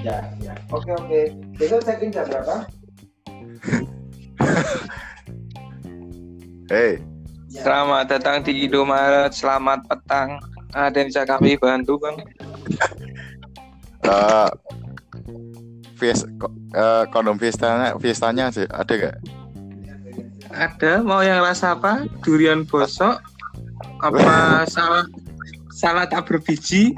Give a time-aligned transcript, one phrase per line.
[0.00, 0.56] Ya, ya.
[0.72, 1.36] Oke, oke.
[1.60, 2.64] Besok check in jam berapa?
[6.72, 7.04] Hei,
[7.50, 7.66] Ya.
[7.66, 10.38] Selamat datang di Indomaret, selamat petang.
[10.70, 12.14] Ada yang bisa kami bantu, Bang?
[14.06, 14.48] eh
[15.98, 16.22] Fies,
[16.78, 19.18] eh, kondom Fiestanya, Fiestanya sih ada gak?
[20.54, 22.06] Ada, mau yang rasa apa?
[22.22, 23.18] Durian bosok?
[23.98, 25.10] Apa salad
[25.74, 26.94] salad tak berbiji?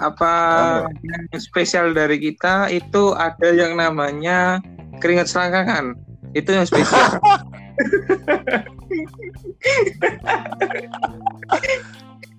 [0.00, 0.32] Apa
[1.04, 4.64] yang spesial dari kita itu ada yang namanya
[5.04, 5.92] keringat selangkangan.
[6.32, 7.20] Itu yang spesial.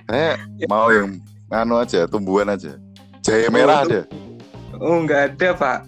[0.10, 0.42] Saya
[0.74, 1.22] mau yang
[1.54, 2.82] anu aja, tumbuhan aja.
[3.22, 4.02] Jahe merah ada.
[4.82, 5.80] Oh, nggak ada, Pak.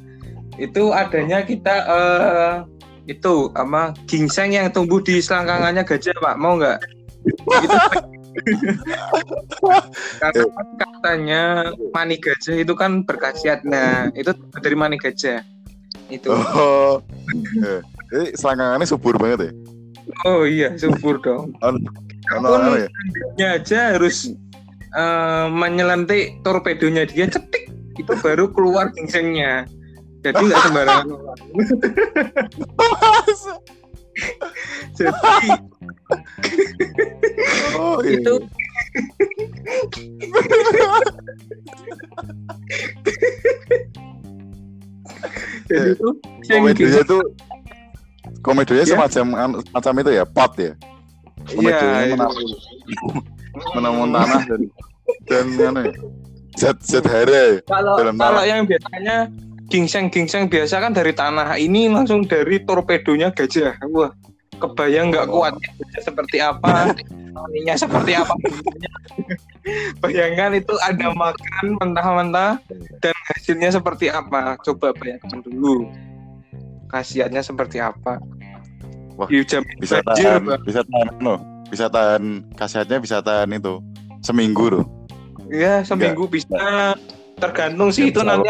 [0.62, 2.54] Itu adanya kita eh
[3.10, 6.36] itu apa ginseng yang tumbuh di selangkangannya gajah, Pak.
[6.38, 6.78] Mau nggak?
[10.22, 10.44] Karena
[10.80, 11.42] katanya
[11.94, 13.66] mani gajah itu kan berkhasiat.
[13.66, 15.46] Nah, itu dari mani gajah.
[16.10, 16.34] Itu.
[16.34, 17.02] Oh.
[17.64, 17.82] Eh,
[18.14, 19.52] Jadi selangkangannya subur banget ya.
[20.28, 21.56] Oh iya, subur dong.
[21.60, 22.62] Pun
[23.38, 23.58] ya.
[23.58, 24.30] aja harus
[24.94, 29.66] eh, menyelentik torpedonya dia cetik itu baru keluar ginsengnya.
[30.24, 31.08] Jadi nggak sembarangan.
[34.94, 35.50] Jadi
[37.74, 38.22] Oh, iya.
[38.22, 38.34] itu
[45.70, 46.08] jadi itu
[46.48, 47.18] komedinya ginseng- itu
[48.44, 48.90] komedinya Ya.
[48.90, 49.26] semacam
[49.64, 50.64] semacam itu ya, pot ya.
[50.64, 50.76] Iya,
[51.50, 52.14] Komedinya itu.
[52.16, 52.46] menamun,
[53.76, 54.62] menamun tanah dan
[55.28, 55.94] dan anu ya.
[56.54, 57.58] Zat zat hara.
[57.66, 58.46] kalau dalam kalau tanah.
[58.46, 59.16] yang biasanya
[59.72, 63.80] gingseng-gingseng biasa kan dari tanah ini langsung dari torpedonya gajah.
[63.92, 64.12] Wah
[64.64, 65.44] kebayang nggak Oh.
[65.44, 65.54] kuat
[66.00, 66.94] seperti apa
[67.52, 68.32] ininya seperti apa
[70.04, 72.60] bayangkan itu ada makan mentah-mentah
[73.00, 74.60] dan hasilnya seperti apa?
[74.60, 75.88] Coba bayangkan dulu.
[76.92, 78.20] Khasiatnya seperti apa?
[79.16, 79.64] Wah, jam.
[79.80, 81.36] Bisa banjir, tahan, bisa tahan anu,
[81.72, 82.24] bisa tahan
[82.60, 83.80] khasiatnya bisa tahan itu.
[84.20, 84.86] Seminggu loh.
[85.48, 86.94] Ya seminggu bisa.
[87.40, 88.48] Tergantung sih itu Insya nanti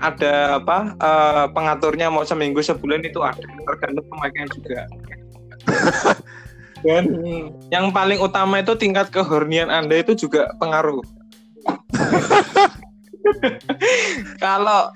[0.00, 4.80] ada, apa eh, pengaturnya mau seminggu sebulan itu ada tergantung pemakaian juga.
[6.84, 7.04] Dan
[7.72, 11.02] yang paling utama itu tingkat kehornian anda itu juga pengaruh.
[14.44, 14.92] Kalau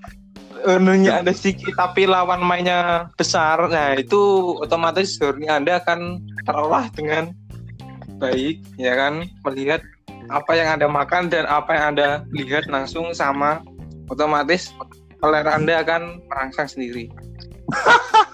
[0.68, 7.32] enunya ada sedikit tapi lawan mainnya besar, nah itu otomatis horny anda akan terolah dengan
[8.20, 9.24] baik, ya kan?
[9.48, 9.80] Melihat
[10.30, 13.64] apa yang anda makan dan apa yang anda lihat langsung sama
[14.10, 14.74] otomatis
[15.22, 17.08] oleh anda akan merangsang sendiri.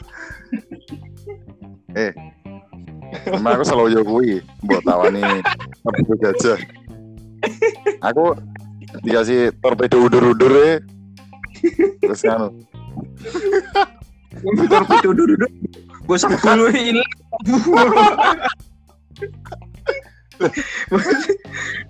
[3.30, 5.22] Emang aku selalu yo kuwi mbok tawani
[5.80, 6.58] torpedo gajah.
[8.04, 8.36] Aku
[9.04, 10.76] dikasih torpedo udur-udur ya.
[12.04, 12.52] Terus anu,
[14.68, 15.46] Torpedo dulu.
[16.06, 17.02] Bosok dulu ini.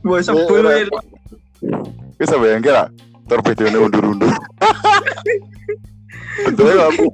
[0.00, 0.88] Bosok dulu ini.
[2.16, 2.88] bisa bayangin lah
[3.26, 4.32] torpedonya undur-undur.
[6.46, 7.06] Betul ya aku.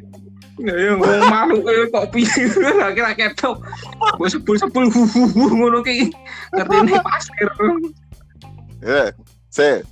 [0.62, 2.46] Ya wong malu eh, kok piye
[2.94, 3.64] kira ketok.
[4.20, 4.86] Bosok sebul sebul
[5.32, 6.12] ngono ki.
[6.52, 7.48] Ngertine pasir.
[8.84, 9.10] Ya,
[9.48, 9.82] se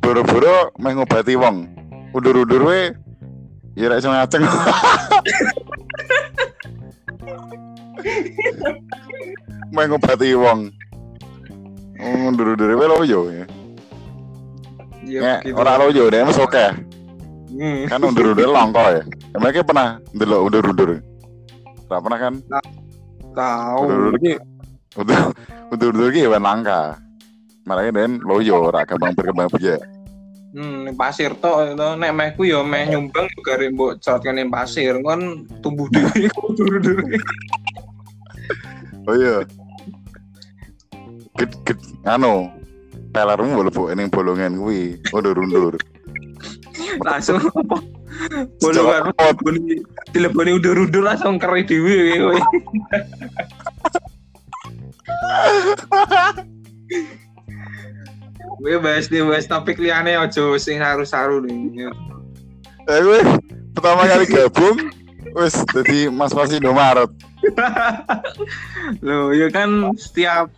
[0.00, 1.68] boro-boro meh ngobati wong.
[2.16, 2.80] Undur-undur we
[3.76, 4.42] ya ra iso ngaceng.
[9.70, 10.72] meh ngobati wong.
[12.00, 13.44] Undur-undur we loyo ya.
[13.44, 13.59] Ya
[15.18, 15.58] Nek begitu.
[15.58, 16.66] ora loyo deh mas oke.
[17.50, 17.80] Hmm.
[17.90, 19.02] Kan undur-undur longko ya.
[19.34, 20.90] Emangnya pernah ndelok undur-undur.
[21.90, 22.34] Ora pernah kan?
[23.34, 23.82] Tahu.
[23.82, 24.32] Undur-undur ki
[24.94, 25.18] undur
[25.74, 26.80] undur-undur ki hewan langka.
[27.66, 29.82] Makanya den loyo ora gampang berkembang biak.
[30.50, 34.50] Hmm, ning pasir tok itu nek mehku ya meh nyumbang juga rek mbok corotke ning
[34.50, 36.26] pasir kon tumbuh dhewe
[36.58, 37.06] dulu-dulu.
[39.06, 39.46] Oh iya.
[41.38, 42.50] Ged ged anu
[43.10, 45.74] pelermu mlebu ning bolongan kuwi undur-undur.
[47.06, 47.76] Langsung apa?
[48.62, 52.38] Bolongan dileboni dileboni udur-udur langsung keri dhewe kowe.
[58.60, 61.88] Gue bahas nih bahas topik liane ojo sing saru-saru nih.
[62.90, 63.20] Eh gue
[63.72, 64.76] pertama kali gabung
[65.38, 67.10] wis jadi mas-mas Indomaret.
[69.06, 70.52] Loh, ya kan setiap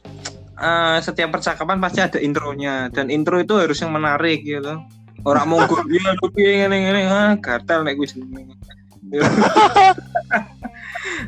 [0.63, 4.79] eh, setiap percakapan pasti ada intronya dan intro itu harus yang menarik gitu.
[5.27, 8.55] Orang monggo dia lu piye ngene ngene ah gatel nek gue jenenge.
[9.13, 9.27] Ya.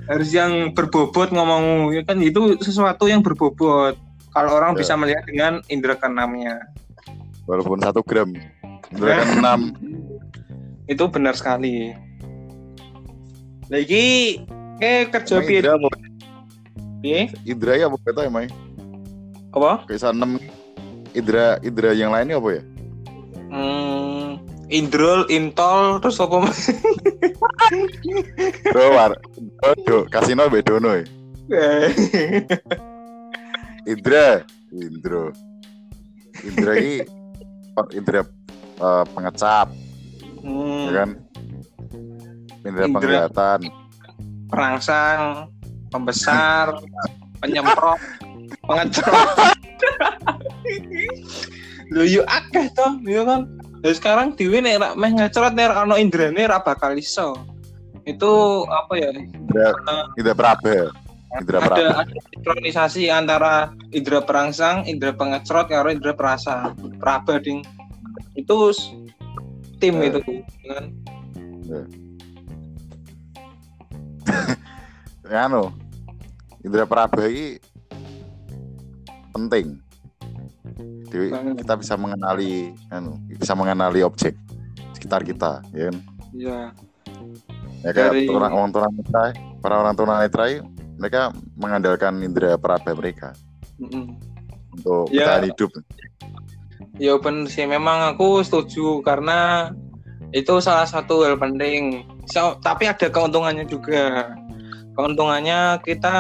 [0.09, 3.99] harus yang berbobot ngomong ya kan itu sesuatu yang berbobot.
[4.35, 4.79] Kalau orang Ya.
[4.83, 6.59] bisa melihat dengan indera keenamnya.
[7.47, 8.35] Walaupun satu gram.
[8.91, 9.61] Indra keenam.
[10.91, 11.95] Itu benar sekali.
[13.71, 14.39] Lagi
[14.83, 17.31] kayak kerja piye?
[17.47, 18.49] Indra ya apa kata emang?
[19.55, 19.87] Apa?
[19.87, 20.31] Kayak enam
[21.15, 22.63] Indra Indra yang lainnya apa ya?
[23.55, 26.75] Hmm, Indrol, Intol, terus apa mas?
[28.75, 29.15] Bro, war,
[29.63, 31.07] bro, do, kasino bedono ya.
[33.87, 34.43] Indra,
[34.75, 35.31] Indro,
[36.43, 37.05] Indra ini
[37.95, 38.21] Indra
[38.81, 39.69] eh, pengecap,
[40.45, 41.11] Hmm, ya kan?
[42.65, 42.95] Indra, Indra.
[42.97, 43.61] penglihatan,
[44.51, 45.49] perangsang,
[45.93, 46.81] pembesar,
[47.45, 48.01] penyemprot,
[48.63, 49.57] pengecrot.
[51.93, 53.47] Lho yo akeh toh, yo kan.
[53.85, 57.37] Lah sekarang nek rak meh ngecrot nek ora ono indrane ora bakal iso.
[58.09, 59.09] Itu apa ya?
[59.13, 59.69] Indra,
[60.17, 60.93] Indra Praba,
[61.41, 61.89] Indra ada Praba.
[62.05, 63.53] ada sinkronisasi antara
[63.93, 66.73] indera perangsang, indera pengecrot karo indera perasa.
[66.97, 67.61] Praba ding.
[68.37, 68.73] Itu
[69.81, 70.09] tim Eh.
[70.09, 70.21] itu
[70.65, 70.85] kan.
[75.29, 75.73] Ya anu,
[76.65, 77.61] Indra Praba ini
[79.35, 79.67] penting.
[81.11, 81.29] Jadi
[81.61, 84.35] kita bisa mengenali, anu, bisa mengenali objek
[84.95, 85.97] sekitar kita, ya kan?
[86.33, 86.61] Iya.
[87.85, 89.25] Ya kayak Dari- orang orang tunanetra,
[89.61, 90.45] para orang tunanetra
[90.97, 91.23] mereka
[91.55, 93.35] mengandalkan indera peraba mereka
[93.77, 94.15] Mm-mm.
[94.73, 95.29] untuk Ya.
[95.29, 95.71] bertahan hidup.
[96.97, 99.71] Ya bener sih memang aku setuju karena
[100.31, 102.07] itu salah satu hal penting.
[102.27, 104.35] So, tapi ada keuntungannya juga.
[104.95, 106.15] Keuntungannya kita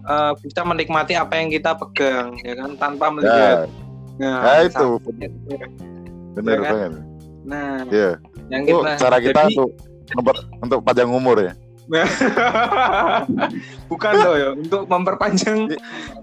[0.00, 3.68] eh, bisa menikmati apa yang kita pegang, ya kan, tanpa melihat.
[3.68, 3.70] Ya,
[4.14, 5.32] Nah, ya itu sampai-
[6.34, 6.92] benar Ya kan?
[7.44, 8.10] Nah, Ya,
[8.48, 9.70] yang kita cara kita jadi- untuk
[10.58, 11.52] untuk panjang umur ya.
[13.92, 15.68] bukan loh ya, untuk memperpanjang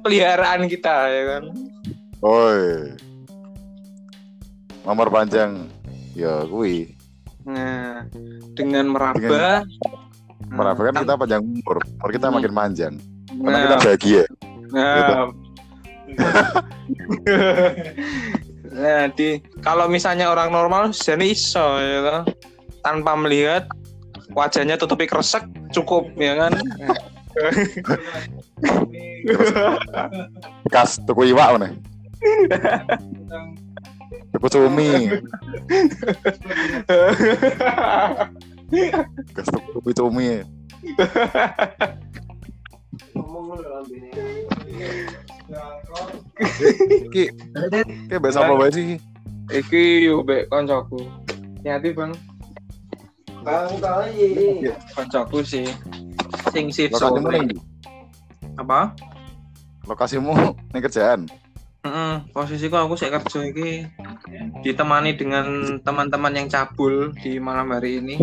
[0.01, 1.43] peliharaan kita, ya kan.
[2.21, 2.97] Oi.
[4.81, 5.69] Nomor panjang
[6.13, 6.97] ya kui.
[7.45, 8.05] Nah,
[8.53, 9.61] dengan meraba, Meraba
[10.51, 12.35] kan nah, kita panjang umur, umur kita Hmm.
[12.35, 12.93] makin panjang.
[13.31, 14.23] Karena nah, kita bahagia.
[14.71, 15.31] Nah,
[18.71, 22.27] nah di kalau misalnya orang normal jadi iso ya kan
[22.83, 23.63] tanpa melihat
[24.35, 26.51] wajahnya tutupi kresek cukup ya kan
[30.67, 31.67] Bekas tuku iwak mana?
[34.31, 35.11] Tuku cumi,
[38.71, 40.41] bekas tuku cumi.
[47.11, 47.23] Ki,
[48.09, 48.97] ki biasa apa wae sih?
[49.51, 51.03] iki yo be koncoku
[51.67, 52.15] hati bang
[53.41, 54.63] Bang kali.
[54.95, 55.67] koncoku sih
[56.55, 57.41] sing shift Lokasimu sore
[58.55, 58.95] apa
[59.89, 60.31] Lokasimu
[60.71, 61.25] ning kerjaan.
[61.81, 63.89] Mm, posisiku aku saya kerja ini
[64.61, 68.21] ditemani dengan teman-teman yang cabul di malam hari ini.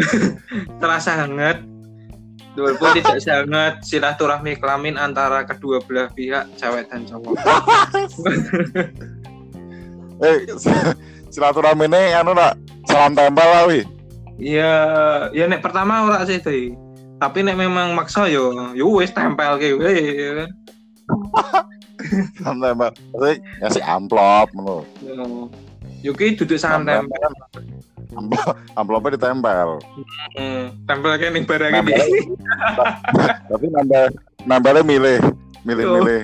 [0.80, 1.60] Terasa hangat.
[2.54, 7.36] Walaupun tidak sangat silaturahmi kelamin antara kedua belah pihak cewek dan cowok.
[10.22, 10.46] Eh,
[11.34, 12.54] silaturahmi ini anu nak
[12.86, 13.82] salam tempel lah wi.
[14.38, 14.74] Iya,
[15.34, 16.70] ya nek pertama ora sih Doi.
[17.18, 19.94] Tapi nek memang maksa yo, yo wis tempel ke we,
[22.40, 22.90] tempel.
[23.12, 23.32] Maksudnya
[23.64, 24.76] ngasih amplop ngono.
[25.00, 25.48] Yo.
[26.04, 27.08] Yo ki duduk tempel.
[28.14, 29.68] Amplop, amplopnya ditempel.
[30.38, 31.94] Hmm, tempel ke ning barang ini.
[33.50, 34.04] Tapi nambah
[34.46, 35.18] nambahnya milih,
[35.66, 36.22] milih-milih.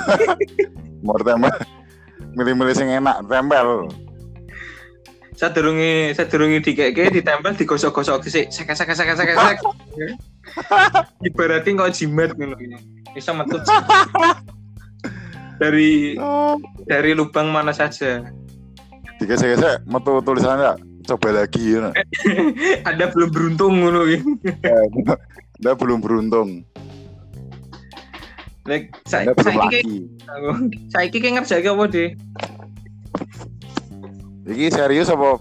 [1.04, 1.52] Mau tempel,
[2.38, 3.90] milih-milih sing enak, tempel.
[5.40, 9.58] saya durungi saya durungi dikeke ditempel digosok-gosok sik sek sek sek sek sek
[11.32, 12.76] ibaratin kok jimat ngono ini
[13.16, 13.64] bisa metut
[15.60, 16.56] dari Oh.
[16.88, 18.24] dari lubang mana saja
[19.20, 21.92] Digesek-gesek, metu tulisannya coba lagi ya.
[22.88, 24.08] ada belum beruntung ngono
[25.60, 26.64] Anda belum beruntung.
[28.64, 29.96] Lek saya Anda belum saya lagi.
[30.88, 32.10] saya iki ngerjain apa deh
[34.48, 35.36] Iki serius apa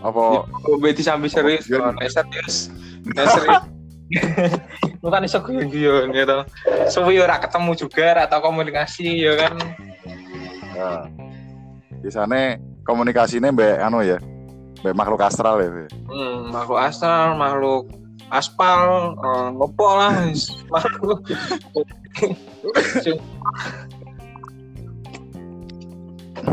[0.00, 1.92] apa Gue di sambil serius, Iya.
[1.92, 2.72] nek serius,
[3.04, 3.62] nek serius.
[5.00, 6.38] Lu kan iso guyon gitu.
[6.92, 9.54] Suwi ora ketemu juga, ora tau komunikasi ya kan.
[10.76, 11.04] Nah,
[12.04, 14.20] di sana komunikasinya mbak anu ya,
[14.84, 15.88] mbak makhluk astral ya.
[16.04, 17.84] Hmm, makhluk astral, makhluk
[18.28, 19.16] aspal,
[19.56, 20.14] ngopo lah
[20.74, 21.20] makhluk.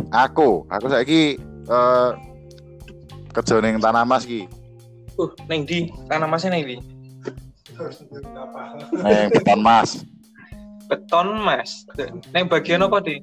[0.08, 1.36] Aku, aku saiki
[1.68, 2.10] eh
[3.36, 4.48] kerja ning tanah mas ki,
[5.18, 6.78] Uh, neng di, tanah masnya neng di.
[9.04, 9.90] Neng beton mas.
[10.88, 11.72] Beton mas.
[12.34, 13.22] Neng bagian apa di?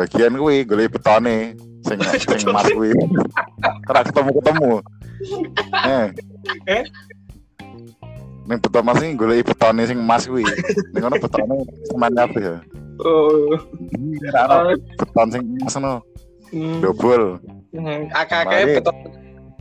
[0.00, 1.52] bagian kuwi golek betone
[1.84, 2.96] sing sing mas kuwi.
[3.84, 4.72] Ora ketemu-ketemu.
[5.84, 6.06] Eh.
[6.64, 6.82] Eh?
[8.48, 10.48] Ning beton mas iki golek betone sing mas kuwi.
[10.96, 11.54] Ning ngono betone
[11.92, 12.56] semen kabeh ya.
[13.04, 13.60] Oh.
[14.32, 15.76] Ora ono beton sing mas
[16.50, 16.82] Hmm.
[16.82, 17.38] double.
[18.10, 18.96] Akak-akak beton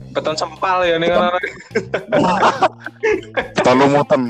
[0.10, 1.34] beton sempal ya nih kan.
[3.56, 4.22] Beton lumutan.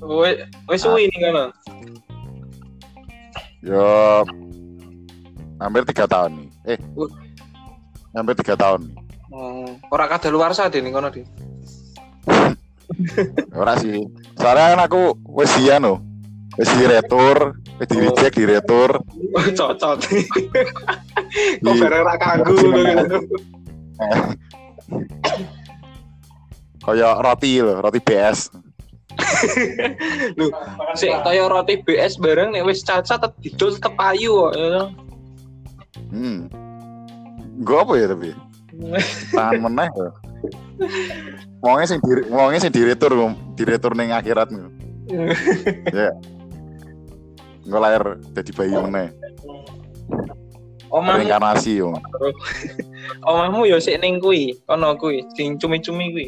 [0.00, 0.34] Wes
[0.66, 1.50] wes suwi nih kan.
[3.60, 4.24] Yo
[5.60, 6.48] hampir tiga tahun nih.
[6.76, 7.10] Eh, Wah.
[8.16, 8.88] hampir tiga tahun.
[8.88, 8.96] nih.
[9.30, 9.78] Hmm.
[9.92, 11.22] Ora kada luar sa nih kono di.
[13.54, 14.02] Ora sih.
[14.34, 15.02] Soalnya kan aku
[15.36, 16.02] wis iya no.
[16.58, 17.54] Wis di retur,
[17.88, 18.90] di reject di retur.
[19.32, 19.96] Oh, cocok.
[21.64, 23.18] Kok Di- bareng ra kanggu Di- lho gitu.
[26.80, 28.38] Kayak roti lho, roti BS.
[30.36, 30.48] Lho,
[30.96, 34.52] sik kaya roti BS bareng nek wis cacat tetep didol tetep ayu kok.
[34.56, 34.82] ya.
[36.10, 36.38] Hmm.
[37.60, 38.32] Gue apa ya tapi?
[39.36, 40.08] Tangan meneh ya.
[41.60, 43.12] Wonge sing di wonge sing diretur,
[43.54, 44.48] diretur ning akhirat.
[45.90, 46.10] Ya.
[46.16, 46.39] Gue
[47.78, 49.08] lahir jadi bayi meneh.
[50.90, 51.94] Omahmu Reinkarnasi yo.
[53.22, 56.26] omahmu ya sik ning kuwi, kono kuwi, sing cumi-cumi kuwi.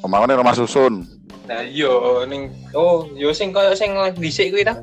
[0.00, 1.04] Omahku ning rumah susun.
[1.44, 1.92] Nah, iya
[2.24, 4.80] ning oh, yo sing kaya sing dhisik kuwi ta.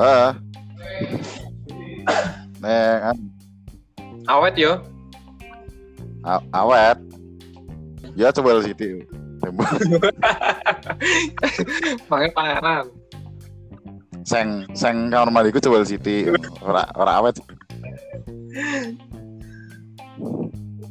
[0.00, 0.30] Heeh.
[2.64, 3.20] Neng
[4.24, 4.80] Awet yo.
[6.24, 6.96] a- awet.
[8.16, 8.64] Ya coba
[9.52, 10.14] sithik.
[12.08, 12.84] Pakai panganan.
[14.24, 16.32] Seng seng kamar mandiku coba sithik.
[16.64, 17.36] Ora ora awet.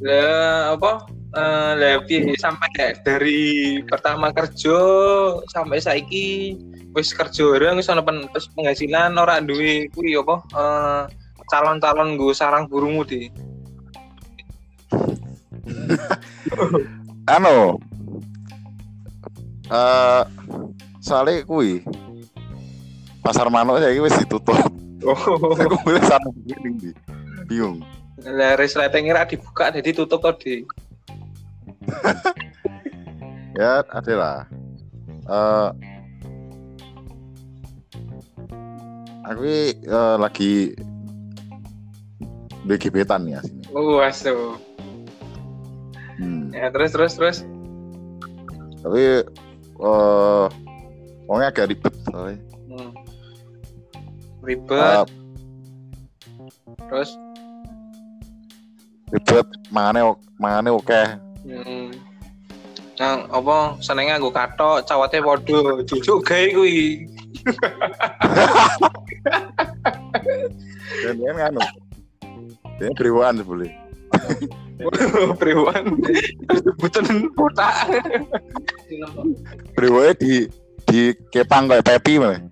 [0.04, 1.08] Lah apa?
[2.06, 4.78] Piye sampai dari pertama kerja
[5.50, 6.54] sampai saiki
[6.94, 10.36] wis kerja bareng wis ana penghasilan ora duwe kuwi apa?
[10.54, 11.02] Eh
[11.50, 13.28] calon-calon nggo sarang burungmu di.
[17.34, 17.80] Anu.
[19.72, 20.22] Eh
[21.00, 21.80] soalnya kuwi
[23.24, 24.56] pasar manuk saiki wis ditutup.
[25.04, 25.16] Oh.
[25.64, 26.90] Aku boleh sana ning ndi.
[27.48, 27.80] Bingung.
[28.24, 30.64] Lah resleting ora dibuka jadi tutup to di.
[33.54, 34.50] Ya adalah.
[35.30, 35.68] Eh
[39.24, 40.74] aku eh, lagi
[42.64, 43.62] di gebetan ya sini.
[43.76, 44.56] Oh, asu.
[46.18, 46.50] Hmm.
[46.50, 47.38] Ya terus terus terus.
[48.80, 49.24] Tapi
[49.74, 50.46] eh
[51.26, 52.38] pokoknya agak ribet soalnya.
[52.70, 52.90] Hmm.
[54.44, 57.10] Ribet Eh, terus.
[59.10, 60.00] ribet mangane
[60.38, 61.02] mangane oke.
[61.46, 61.90] Hmm.
[62.94, 67.10] Yang apa senengnya gue katok, cawate podo, jujuk gawe kuwi.
[71.02, 71.58] Dan dia nganu.
[72.78, 73.74] Dia beriwan sebeli.
[75.40, 75.84] Priwan.
[76.50, 77.94] Sebutan botak.
[79.78, 80.32] Beriwannya di
[80.84, 81.00] di
[81.30, 82.42] kepang kayak Pepi malah.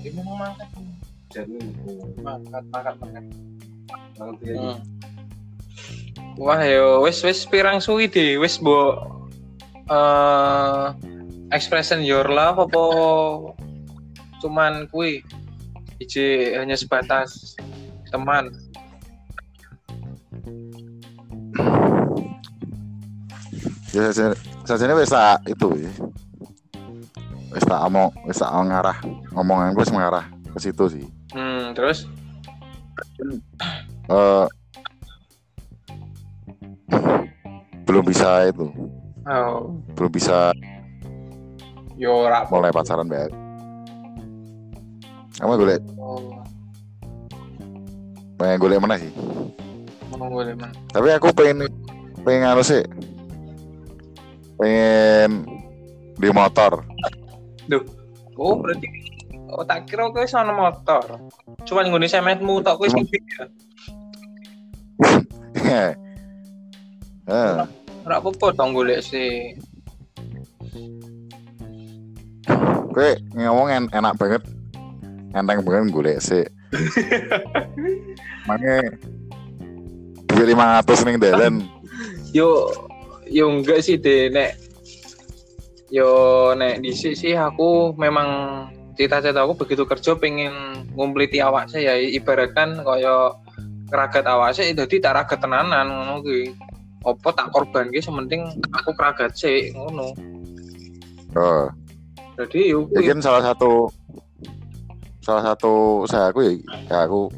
[0.00, 0.68] Ini mau makan.
[2.24, 3.24] Makan, makan, makan.
[4.20, 4.76] Hmm.
[6.36, 8.96] Wah yo wis wis pirang suwi di wis mbok
[9.90, 10.84] eh
[11.50, 12.84] expression your love apa
[14.38, 15.24] cuman kui
[15.98, 17.58] iji hanya sebatas
[18.08, 18.54] teman
[23.90, 24.06] Ya
[24.62, 25.90] sajane wis tak itu ya.
[27.50, 28.94] Wis tak omong, wis tak ngarah
[29.34, 31.06] ngomongan gue mengarah ke situ sih.
[31.34, 32.06] hmm, terus
[34.10, 34.46] Eh
[37.86, 38.70] belum bisa itu,
[39.26, 40.54] oh belum bisa
[41.98, 42.50] yo ora apa.
[42.54, 43.30] mulai pacaran baik.
[45.38, 46.38] Kamu gue oh
[48.38, 49.10] pengen gue mana sih?
[50.20, 51.70] mau boleh man Tapi aku pengen
[52.26, 52.82] pengen anu sih,
[54.60, 55.48] pengen
[56.20, 56.84] di motor.
[58.40, 58.88] oh berarti
[59.48, 61.16] oh tak kira kowe sono motor.
[61.64, 63.44] Cuman nggone semetmu tok kowe sing ya.
[67.30, 67.62] Eh,
[68.02, 69.54] ora apa-apa tong golek sih
[72.90, 74.42] gue ngomong en- enak banget,
[75.30, 76.44] enteng banget gue sih.
[80.30, 81.62] Duit lima ratus nih dalan.
[82.30, 82.70] yo
[83.30, 84.58] yo enggak sih deh nek
[85.90, 88.28] yo nek di sih aku memang
[88.98, 93.32] cita-cita aku begitu kerja pengen ngumpliti awak saya ibaratkan kaya
[93.90, 96.54] keragat awak saya jadi tak ragat tenanan ngono kuwi.
[97.00, 98.44] Apa tak korban ki sementing
[98.76, 100.12] aku keragat sih ngono.
[101.32, 101.66] Oh,
[102.36, 103.88] Jadi yo Ya kan salah satu
[105.24, 106.52] salah satu usaha aku ya,
[106.90, 107.30] ya aku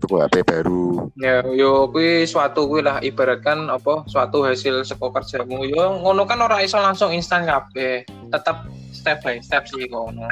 [0.00, 1.12] tuku HP baru.
[1.20, 6.40] ya yo kuwi suatu kuwi lah ibaratkan apa suatu hasil saka kerjamu yo ngono kan
[6.40, 10.26] ora iso langsung instan kabeh tetap step by step sih ngono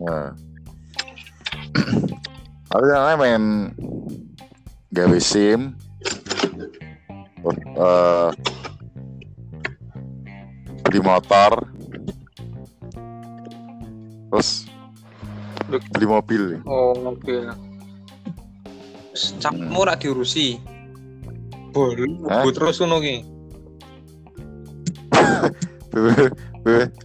[0.00, 0.32] Nah.
[2.72, 3.44] Aku caranya main
[4.96, 5.76] gawe SIM.
[7.44, 8.30] Eh,
[10.88, 11.68] beli motor.
[14.32, 14.64] Terus
[15.68, 16.42] beli mobil.
[16.64, 17.52] oh mobil
[19.40, 20.58] capmu ora diurusi
[22.26, 22.42] Hah?
[22.42, 23.16] bu terus ngono ki.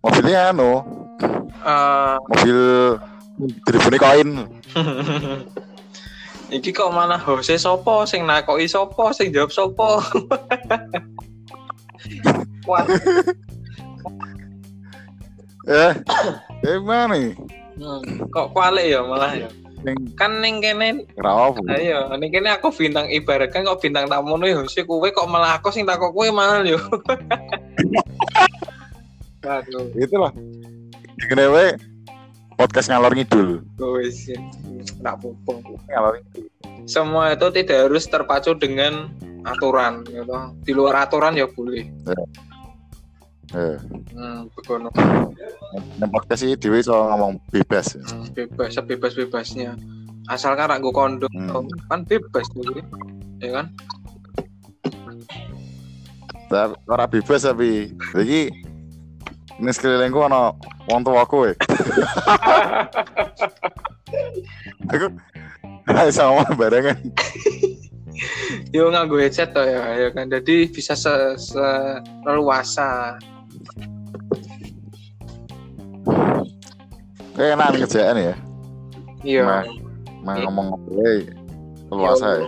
[0.00, 0.80] Mobilnya anu,
[1.60, 2.60] Eh, mobil
[3.68, 4.30] telepon koin.
[6.56, 10.00] iki kok malah hose sopo sing nakoki sopo sing jawab sopo
[12.68, 12.82] Wah,
[15.68, 15.92] Eh,
[16.64, 17.36] eh mana nih?
[17.80, 19.48] Hmm, kok kualik ya malah ya
[20.20, 21.08] kan ning kene
[21.72, 25.72] ayo ning kene aku bintang ibaratkan kok bintang tamu nih hose kowe kok malah aku
[25.72, 26.76] sing takok kowe malah yo
[29.40, 30.36] Aduh, Itulah.
[31.16, 31.72] Gini we
[32.60, 33.64] podcast ngalor ngidul.
[33.96, 34.28] wis
[35.00, 35.16] tak
[35.88, 36.44] Ngalor ngidul.
[36.84, 39.08] Semua itu tidak harus terpacu dengan
[39.48, 40.36] aturan, gitu.
[40.60, 41.88] Di luar aturan ya boleh.
[43.50, 43.76] Eh,
[44.14, 44.90] Hmm, begono.
[45.98, 47.94] nang podcast ini dewe so ngomong bebas.
[47.94, 49.74] Hmm, bebas, sebebas-bebasnya.
[50.26, 51.66] Asalkan rak nggo kondom, Hmm.
[51.86, 52.62] kan bebas tuh,
[53.38, 53.66] ya kan?
[56.46, 58.50] Tapi ora bebas tapi iki
[59.56, 60.50] ini sekelilingku ana
[60.86, 61.54] wong tuaku ya.
[64.90, 65.06] Aku
[65.90, 66.98] Hai sama barengan.
[68.70, 70.26] Yo nganggo headset toh ya, ya kan.
[70.26, 71.66] Jadi bisa se, se
[72.22, 73.18] leluasa.
[77.40, 78.34] Kayak enak kerjaan ya.
[79.24, 79.44] Iya.
[79.44, 79.64] Mah,
[80.24, 81.24] mah ngomong ngobrol
[81.88, 82.46] luasa ya.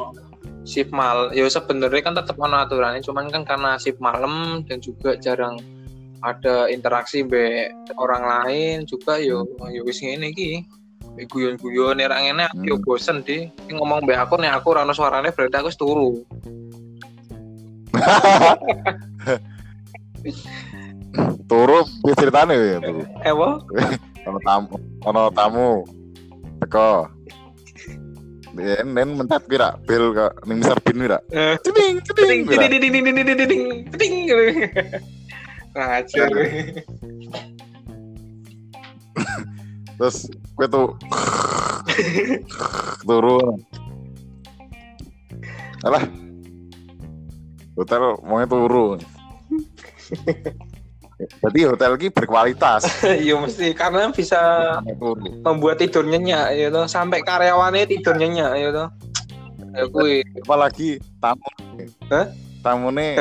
[0.62, 5.18] Sip mal, yo sebenarnya kan tetap ono aturannya, cuman kan karena sip malam dan juga
[5.18, 5.58] jarang
[6.22, 7.66] ada interaksi be
[7.98, 9.42] orang lain juga yo
[9.74, 10.62] yo wis ngene iki.
[11.12, 12.84] Guyon-guyon era ngene aku yo Hmm.
[12.86, 13.50] bosen deh.
[13.50, 16.10] Ini ngomong be aku nih aku ora ono suarane berarti aku wis turu.
[21.48, 23.02] Turu piye ceritane ya turu.
[23.20, 23.48] Eh apa?
[24.28, 25.82] Ono tamu, ono tamu.
[26.62, 27.10] Teko.
[28.54, 30.78] Den den mentat pira bel ke ning Mr.
[30.86, 31.18] Bean pira.
[31.66, 33.62] Ceding ceding ting ting ting ting ting ting
[33.98, 34.44] ting gitu.
[35.74, 36.30] Ngajar.
[39.98, 40.94] Terus gue tuh
[43.08, 43.58] turun.
[45.82, 46.04] Alah.
[47.74, 49.02] Hotel maunya turun.
[51.28, 52.82] Jadi hotel ini berkualitas.
[53.24, 54.40] Iya mesti karena bisa
[55.44, 58.88] membuat tidur nyenyak ya toh sampai karyawannya tidur nyenyak ya toh.
[59.72, 61.48] Ya kuwi Apalagi tamu.
[62.10, 62.26] Hah?
[62.62, 63.12] Tamu nih.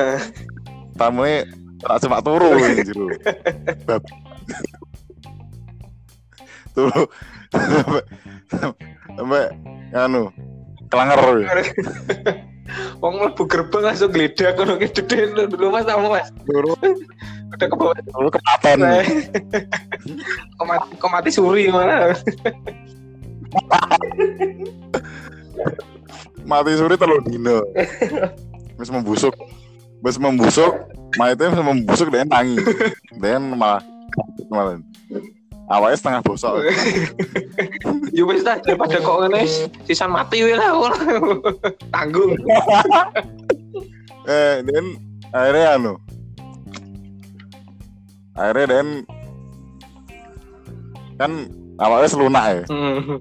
[0.99, 1.47] Tamu nih
[1.81, 2.51] tak cuma turu.
[3.89, 4.03] Bab.
[6.77, 7.01] Turu.
[9.17, 9.45] Sampai
[9.97, 10.29] anu
[10.93, 11.19] kelanger.
[13.03, 16.29] Wong mlebu gerbang langsung geledak ngono ki dulu Mas tamu Mas.
[16.47, 16.71] Turu
[17.51, 17.95] Udah ke bawah.
[18.31, 18.77] kepaten.
[20.57, 22.15] Kok mati, kok mati suri mana?
[26.45, 27.63] mati suri telur dino
[28.79, 29.35] wis membusuk
[30.01, 30.73] wis membusuk
[31.15, 32.57] mayatnya wis membusuk dan tangi
[33.19, 33.83] dan malah
[34.49, 34.79] malah
[35.71, 36.59] awalnya setengah bosok
[38.15, 39.47] Ya wis dah daripada kok ngene
[39.87, 40.75] sisan mati wae lah.
[41.95, 42.35] Tanggung.
[44.27, 44.85] eh dan
[45.31, 45.93] akhirnya anu
[48.37, 48.87] akhirnya dan
[51.19, 51.31] kan
[51.77, 53.19] awalnya selunak ya Hmm.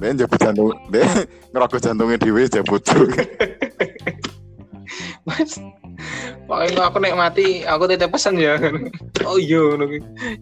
[0.00, 1.04] dan jabut jantung dia
[1.52, 3.24] ngerokok jantungnya jabut juga
[5.28, 5.60] Mas.
[6.48, 8.56] Pokoknya aku nek mati, aku titip pesan ya.
[9.22, 9.62] Oh iya.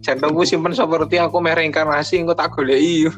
[0.01, 3.11] Jantungku simpen seperti aku meh reinkarnasi, engko tak goleki.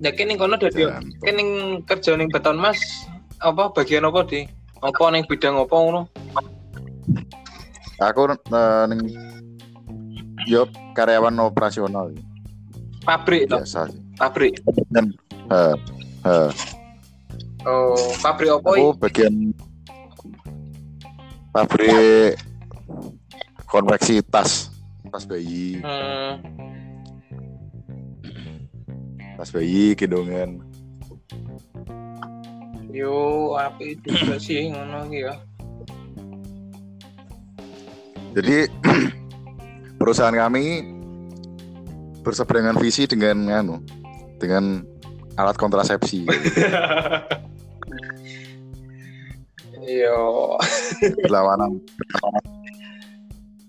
[0.00, 0.88] Ya kene kono dadi
[1.20, 1.42] kene
[1.84, 2.80] kerja ning beton Mas.
[3.40, 4.48] Apa bagian apa di?
[4.80, 6.08] Apa ning bidang apa ngono?
[8.00, 9.00] aku eh, ning
[10.48, 10.64] yo
[10.96, 12.08] karyawan operasional.
[13.04, 14.00] Pabrik biasa sih.
[14.16, 14.56] Pabrik.
[14.88, 15.12] dan
[15.52, 15.76] eh,
[16.24, 16.50] eh,
[17.68, 17.92] Oh,
[18.24, 19.52] pabrik apa aku bagian
[21.52, 22.40] pabrik
[23.68, 24.72] konveksi tas
[25.12, 25.76] tas bayi.
[25.84, 26.40] Hmm,
[29.36, 30.69] tas bayi gendongan
[32.90, 35.38] Yo, apa itu juga sih ngono ya.
[38.34, 38.66] Jadi
[40.02, 40.82] perusahaan kami
[42.26, 43.78] berseberangan visi dengan anu
[44.42, 44.82] dengan
[45.38, 46.26] alat kontrasepsi.
[50.02, 50.58] Yo,
[51.22, 51.78] berlawanan.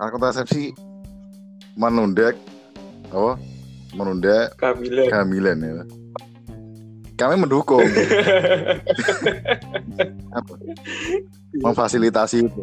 [0.01, 0.73] Alat kontrasepsi
[1.77, 2.33] menunda
[3.13, 3.37] apa?
[3.93, 5.05] Menunda kabile.
[5.13, 5.85] kehamilan ya.
[7.21, 7.85] Kami mendukung
[11.61, 12.61] memfasilitasi itu.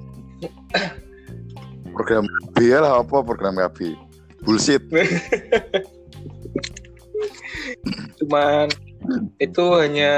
[1.94, 3.94] Program KB lah apa program KB?
[4.42, 4.82] Bullshit.
[8.18, 8.66] Cuman
[9.38, 10.14] itu hanya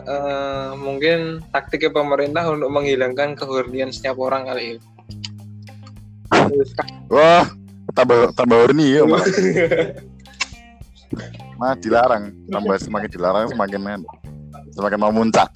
[0.00, 4.76] eh, mungkin taktiknya pemerintah untuk menghilangkan kehornian setiap orang kali ya.
[7.12, 7.44] Wah,
[7.92, 9.04] tambah tambah horny ya
[11.58, 11.74] malah.
[11.74, 13.80] Nah, dilarang, tambah semakin dilarang semakin
[14.74, 15.50] semakin mau muncak.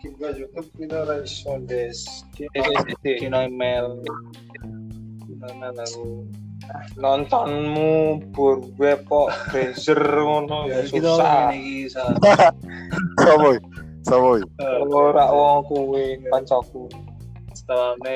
[0.00, 1.04] Juga YouTube kita
[1.68, 2.04] des.
[7.00, 11.50] Nontonmu burwe pok Razer ngono ya susah.
[13.24, 13.56] Saboy,
[14.06, 14.40] saboy.
[14.88, 16.86] Ora wong kuwi kancaku.
[17.50, 18.14] Setelahnya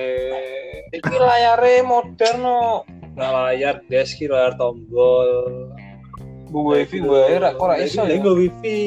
[0.95, 2.87] Iki layare modern no.
[3.15, 5.74] nah layar desk ki layar tombol.
[6.55, 8.15] Bu wifi wae ra kok ora iso ya.
[8.23, 8.79] Gue wifi.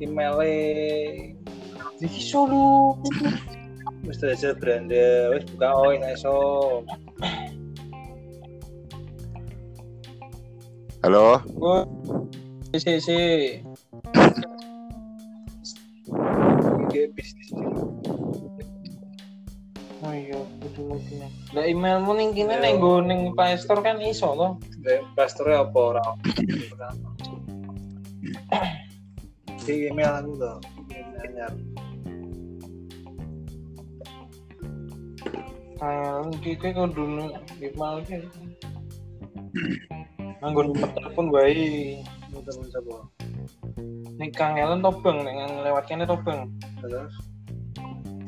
[0.00, 1.36] Emailnya
[2.00, 2.96] Iki solo.
[4.08, 6.32] mesti aja branda wis buka oi nek iso.
[11.04, 11.44] Halo,
[12.72, 13.20] Si si.
[16.88, 17.52] Iki bisnis
[20.04, 21.00] Oh iya, kudu.
[21.56, 24.48] Lah emailmu ning kene ning nggo ning Play Store kan iso to.
[24.84, 26.04] investornya apa ora?
[29.64, 30.60] Di email aku
[31.24, 31.52] anyar.
[35.80, 37.32] Ah, iki kowe kudu
[37.64, 38.28] email iki.
[40.44, 42.04] Nomor telepon wae.
[42.44, 43.08] Temen sapa?
[44.20, 46.52] Ning kangelan to Bang, nek lewat kene to Bang.
[46.84, 47.33] Terus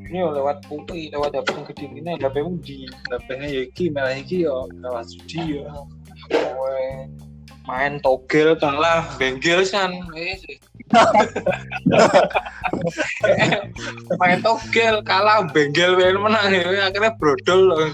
[0.07, 2.77] Ini yo lewat kuwi, lewat HP yang gede ini, HP di
[3.11, 5.67] HP-nya ya iki email iki yo kalah judi yo.
[7.67, 10.39] main togel kalah benggel san wis
[14.23, 17.91] main togel kalah benggel wae menang ya akhirnya brodol loh.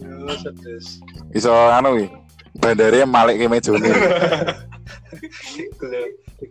[0.00, 1.04] Yo sedus.
[1.36, 2.08] iso anu wi.
[2.56, 3.92] Bandare malik ke mejone.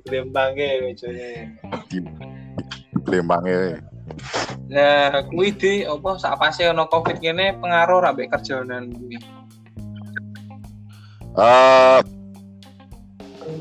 [0.01, 1.29] Gelem gelembangnya mejanya.
[1.89, 1.97] di
[3.05, 3.83] Lembangnya.
[4.67, 9.17] nah kuwi di apa sak pase ono covid kene pengaruh ra mbek kerjaanan kuwi
[11.33, 11.99] Eh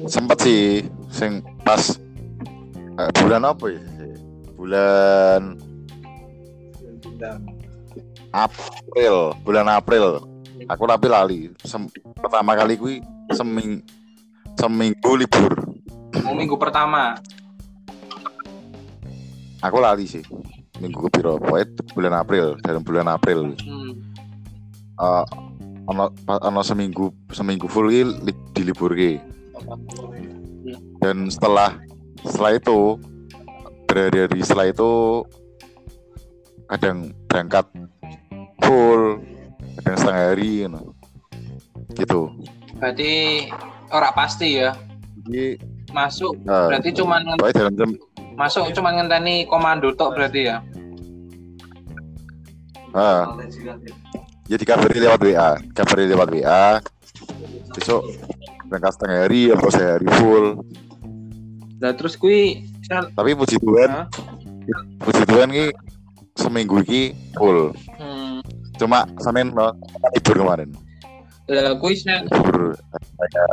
[0.04, 1.96] sempet sih sing pas
[3.00, 3.80] eh, bulan apa ya?
[4.52, 5.42] Bulan.
[8.32, 10.20] April, bulan April.
[10.68, 11.40] Aku tapi lali.
[11.64, 11.88] Sem-
[12.20, 13.00] pertama kali kui
[13.32, 13.80] seming
[14.60, 15.56] seminggu libur.
[16.20, 17.16] Mau minggu pertama
[19.62, 20.26] Aku lali sih.
[20.82, 21.38] Minggu piro?
[21.38, 23.54] Pokoknya bulan April, dalam bulan April.
[23.54, 23.94] hmm.
[24.98, 25.24] Eh
[25.86, 28.02] ono ono seminggu seminggu full li,
[28.54, 29.22] diliburke.
[30.98, 31.78] Dan setelah
[32.26, 32.98] setelah itu
[33.86, 34.92] berhari-hari setelah itu
[36.70, 37.66] kadang berangkat
[38.62, 39.22] full,
[39.82, 40.80] kadang setengah hari gitu.
[41.92, 42.20] gitu.
[42.80, 43.12] berarti
[43.92, 44.72] ora pasti ya
[45.22, 45.60] Jadi
[45.92, 47.90] masuk eh, berarti jam
[48.34, 50.58] masuk cuman ngenteni komando tok berarti ya
[52.96, 53.36] ah,
[54.52, 56.76] ya dikabari lewat WA, kabari lewat WA.
[57.72, 58.04] Besok
[58.68, 60.46] berangkat setengah hari atau sehari full.
[61.80, 64.06] Nah terus kui Tapi puji Tuhan, Hah?
[65.00, 65.66] puji Tuhan ki
[66.36, 67.72] seminggu ki full.
[67.72, 68.44] hmm,
[68.76, 69.72] Cuma sampean no,
[70.12, 70.68] libur kemarin.
[71.50, 72.78] Lah Libur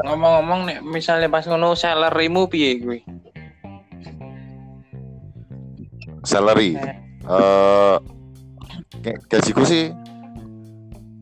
[0.06, 3.00] ngomong-ngomong nek misalnya pas ngono salarymu piye kui?
[6.24, 6.76] salary.
[7.30, 7.98] Eh
[9.02, 9.90] kayak gajiku sih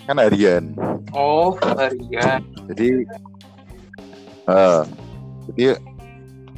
[0.03, 0.73] kan harian.
[1.11, 2.41] Oh, harian.
[2.67, 2.87] Jadi
[4.47, 4.81] eh
[5.47, 5.63] jadi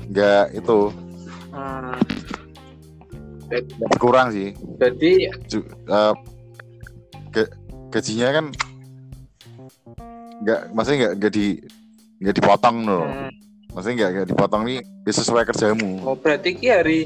[0.09, 0.79] nggak itu
[1.49, 1.97] Hmm,
[3.97, 4.53] kurang sih.
[5.89, 6.13] eh,
[7.33, 7.53] ga-
[7.89, 8.45] gajinya kan
[10.43, 11.47] nggak maksudnya nggak nggak di
[12.19, 13.31] nggak dipotong loh hmm,
[13.75, 17.01] maksudnya nggak nggak dipotong nih ya sesuai kerjamu oh berarti ki hari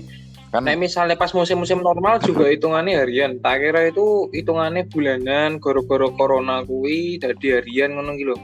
[0.53, 3.41] kan Nek misalnya pas musim-musim normal juga hitungannya harian.
[3.41, 8.37] Tak kira itu hitungannya bulanan goro-goro corona kuwi dadi harian ngono gitu.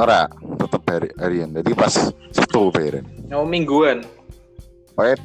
[0.00, 0.24] ora
[0.56, 1.92] tetep hari harian jadi pas
[2.32, 4.02] Sabtu bayaran Oh mingguan.
[4.96, 5.16] Pokoknya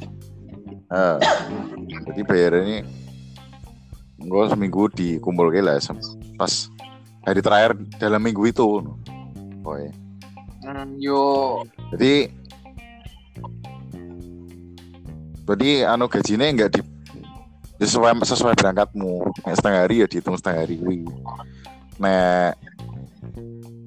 [0.94, 1.16] eh,
[2.06, 2.78] jadi bayarannya
[4.16, 5.76] gue seminggu dikumpul lah
[6.36, 6.52] pas
[7.22, 8.80] hari terakhir dalam minggu itu.
[9.60, 9.92] Pokoknya.
[10.66, 11.62] Hmm, yo.
[11.94, 12.26] Jadi
[15.46, 16.80] jadi anu gajinya enggak di
[17.78, 19.30] sesuai sesuai berangkatmu.
[19.46, 21.06] Nek setengah hari ya dihitung setengah hari kuwi.
[22.02, 22.58] Nek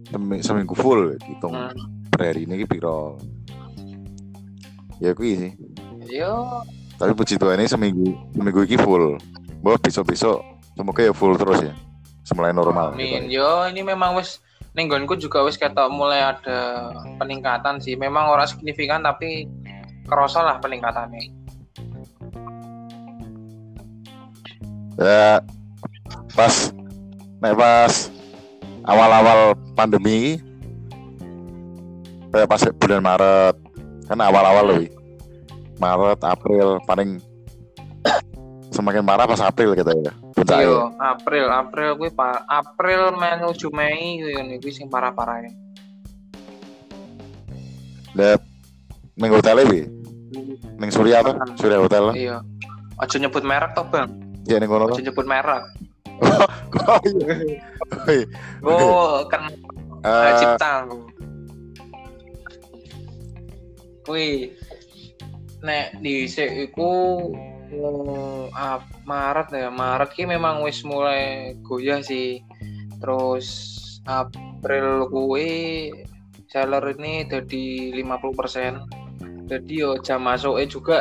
[0.07, 1.75] semi- seminggu full ya dihitung Hmm.
[2.13, 3.19] per hari ini piro.
[5.03, 5.51] Ya kuwi sih.
[6.11, 6.63] Yo.
[6.99, 9.15] Tapi puji Tuhan ini seminggu seminggu ini full
[9.59, 10.37] bahwa besok besok
[10.75, 11.73] semoga ya full terus ya
[12.23, 13.27] semulai normal Amin.
[13.27, 13.41] gitu.
[13.41, 14.39] Yo ini memang wis
[14.77, 17.97] ning nggonku juga wis ketok mulai ada peningkatan sih.
[17.97, 19.49] Memang ora signifikan tapi
[20.05, 21.39] kerasa lah peningkatannya.
[24.99, 25.39] ya
[26.35, 26.75] pas
[27.39, 28.11] nek pas
[28.83, 30.43] awal-awal pandemi
[32.35, 33.55] kayak pas bulan Maret
[34.11, 34.79] kan awal-awal loh.
[35.79, 37.23] Maret April paling
[38.79, 44.23] semakin marah pas April kita ya puncaknya Yo, April, April kuwi pa April menuju Mei
[44.23, 45.51] kuwi ngene kuwi sing parah-parah ya.
[48.15, 48.41] Lihat
[49.19, 49.83] neng hotel wi
[50.79, 52.37] neng Surya tuh Surya Hotel Iya.
[52.95, 54.11] Aja nyebut merek toh, Bang.
[54.47, 55.63] ya neng kono Aja nyebut merek.
[56.87, 57.35] oh iya
[57.89, 58.25] Oh, iya.
[58.63, 59.51] Oh, kan
[59.99, 60.87] Eh, cipta.
[64.07, 64.55] Kuwi
[65.59, 66.91] nek dhisik iku
[67.69, 70.09] mm, ah, Maret ya Maret.
[70.13, 72.41] Ki memang wis mulai goyah sih.
[72.99, 73.47] Terus
[74.05, 75.89] April kuwi
[76.49, 78.99] seller ini jadi 50%
[79.49, 80.99] jadi yo jam masuknya juga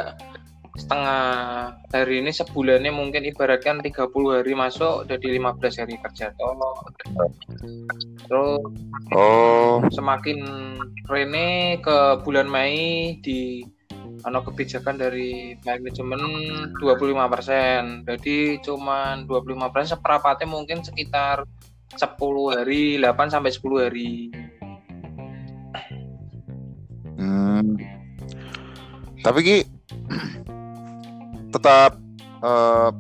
[0.78, 1.22] setengah
[1.90, 6.54] hari ini sebulannya mungkin ibaratkan 30 hari masuk jadi 15 hari kerja toh.
[8.24, 8.62] Terus
[9.12, 9.82] oh.
[9.90, 10.38] semakin
[11.10, 13.66] rene ke bulan Mei di
[14.24, 16.20] ano kebijakan dari manajemen
[16.80, 18.08] 25%.
[18.08, 21.46] Jadi cuman 25% seperempatnya mungkin sekitar
[21.94, 24.12] 10 hari, 8 sampai 10 hari.
[27.18, 27.74] Hmm.
[29.18, 29.56] Tapi ki
[31.50, 31.98] tetap
[32.44, 32.90] eh,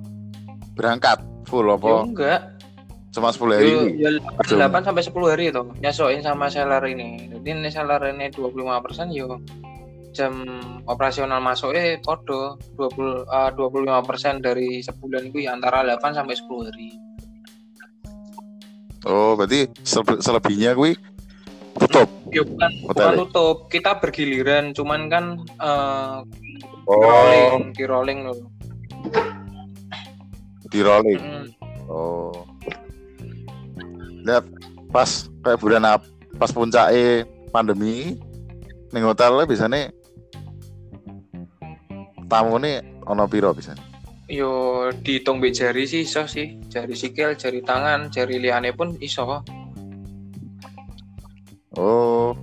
[0.74, 2.40] berangkat full Ya apa enggak.
[3.08, 4.60] cuma 10 hari ya Betul.
[4.60, 7.30] 8 sampai 10 hari itu nyasokin sama seller ini.
[7.32, 9.38] Jadi ini seller ini 25% yo
[10.12, 10.32] jam
[10.88, 16.88] operasional masuknya podo 20 eh, 25% dari sebulan itu ya antara 8 sampai 10 hari.
[19.06, 20.98] Oh, berarti sele- selebihnya kuwi
[21.78, 22.08] tutup.
[22.34, 23.18] Ya bukan, bukan ya?
[23.24, 25.24] tutup, kita bergiliran, cuman kan
[25.62, 26.16] eh
[26.88, 28.48] Oh, rolling, di rolling loh.
[30.68, 31.20] di rolling.
[31.20, 31.46] Mm.
[31.88, 32.32] Oh.
[34.24, 34.44] Lihat
[34.88, 38.16] pas kayak bulan ap- pas puncaknya pandemi
[38.88, 39.92] ning hotel biasanya
[42.28, 43.72] tamu nih ono piro bisa
[44.28, 44.52] Yo
[44.92, 49.24] dihitung be jari sih iso sih, jari sikil, jari tangan, jari liane pun iso.
[51.72, 52.36] oh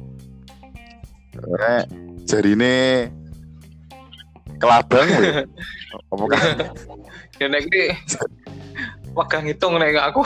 [1.62, 1.86] eh
[2.26, 3.06] jari ini
[4.58, 5.46] kelabang ya?
[6.16, 6.42] apa kan
[7.38, 7.92] Ya nek iki
[9.14, 10.24] wagah ngitung nek aku.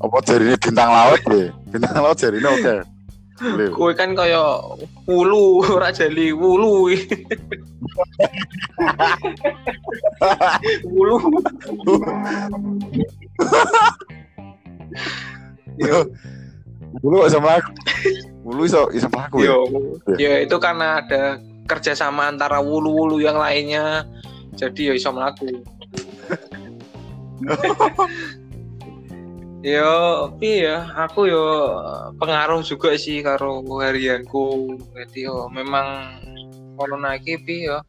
[0.00, 2.89] apa jari ini bintang laut ya bintang laut jari ini oke Boleh.
[3.72, 4.60] Kowe kan kaya
[5.08, 6.92] wulu, ora jali wulu.
[10.92, 11.16] wulu.
[15.80, 16.04] Yo,
[17.00, 17.70] Bulu bisa melaku
[18.44, 19.58] Bulu bisa bisa melaku ya yo,
[20.18, 21.38] ya itu karena ada
[21.70, 24.02] kerjasama antara wulu-wulu yang lainnya.
[24.58, 25.62] Jadi ya iso melaku.
[29.60, 29.92] yo,
[30.40, 31.46] iya, aku yo
[32.16, 34.76] pengaruh juga sih karo harianku.
[34.96, 36.16] Jadi yo memang
[36.80, 37.84] corona iki pi yo.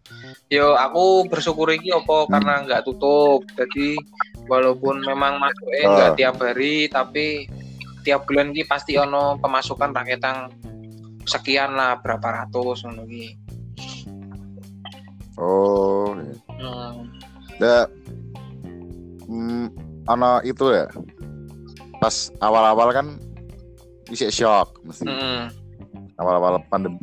[0.51, 3.47] Yo aku bersyukur iki apa karena nggak tutup.
[3.55, 3.95] Jadi
[4.51, 6.17] walaupun memang masuknya nggak Ah.
[6.19, 7.47] tiap hari tapi
[8.03, 10.51] tiap bulan ki pasti ono pemasukan rakyat
[11.29, 13.05] sekian lah berapa ratus ngono
[15.37, 16.35] oh ya.
[16.61, 17.07] Hmm.
[17.61, 17.85] Da,
[19.29, 19.65] hmm,
[20.09, 20.89] ana itu ya
[22.01, 23.07] pas awal-awal kan
[24.09, 25.53] bisa shock mesti Hmm.
[26.17, 26.97] awal-awal pandemi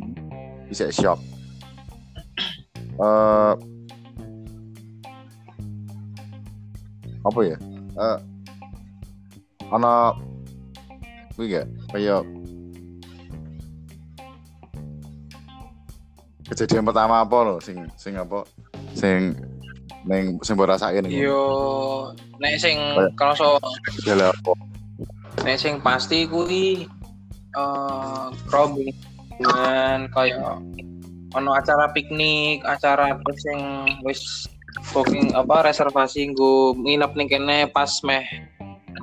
[0.66, 1.22] bisa shock
[2.98, 3.54] eh
[7.22, 7.56] apa ya
[7.94, 8.18] eh
[9.70, 10.10] ana
[11.38, 12.26] kuwi gak kayak
[16.50, 18.42] kejadian pertama apa lo sing sing apa
[18.98, 19.36] sing
[20.08, 21.12] neng sing mbok rasain iku?
[21.12, 21.42] Yo
[22.40, 22.80] nek sing
[24.00, 24.52] Gejala apa?
[25.44, 26.86] Nek sing pasti kuwi
[27.56, 30.60] eh rombongan kayak
[31.36, 33.60] ono acara piknik, acara terus sing
[34.04, 34.48] wis
[34.92, 38.24] booking apa reservasi nggo nginep ning kene pas meh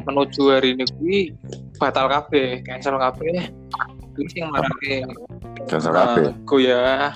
[0.06, 1.18] menuju hari ini kuwi
[1.78, 3.50] batal kabeh, cancel kabeh.
[4.16, 5.04] Kuwi sing marake
[5.68, 6.26] Cancel kabeh.
[6.30, 7.12] eh, goyah.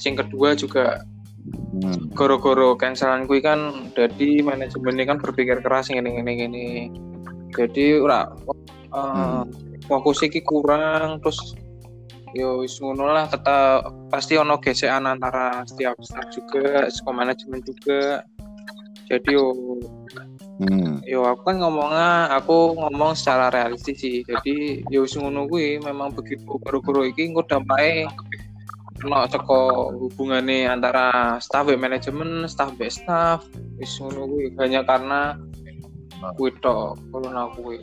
[0.00, 1.02] Sing kedua juga
[1.44, 2.08] Hmm.
[2.16, 6.66] goro-goro cancelan kuwi kan jadi manajemen ini kan berpikir keras ngene ngene ngene.
[7.52, 8.24] Jadi ora
[8.94, 9.50] eh, Hmm.
[9.90, 11.58] fokus iki kurang terus
[12.34, 18.22] yo wis ngono lah kata pasti ono gesekan antara setiap staff juga saka manajemen juga
[19.06, 19.78] jadi yo
[20.54, 21.02] Hmm.
[21.02, 26.14] yo aku kan ngomongnya aku ngomong secara realistis sih jadi yo wis ngono kuwi memang
[26.14, 28.06] begitu goro-goro iki engko dampake
[29.02, 33.42] ono teko hubungane antara staff be manajemen staff be staff
[33.82, 35.34] wis ngono kuwi hanya karena
[36.38, 37.82] kuwi tok corona kuwi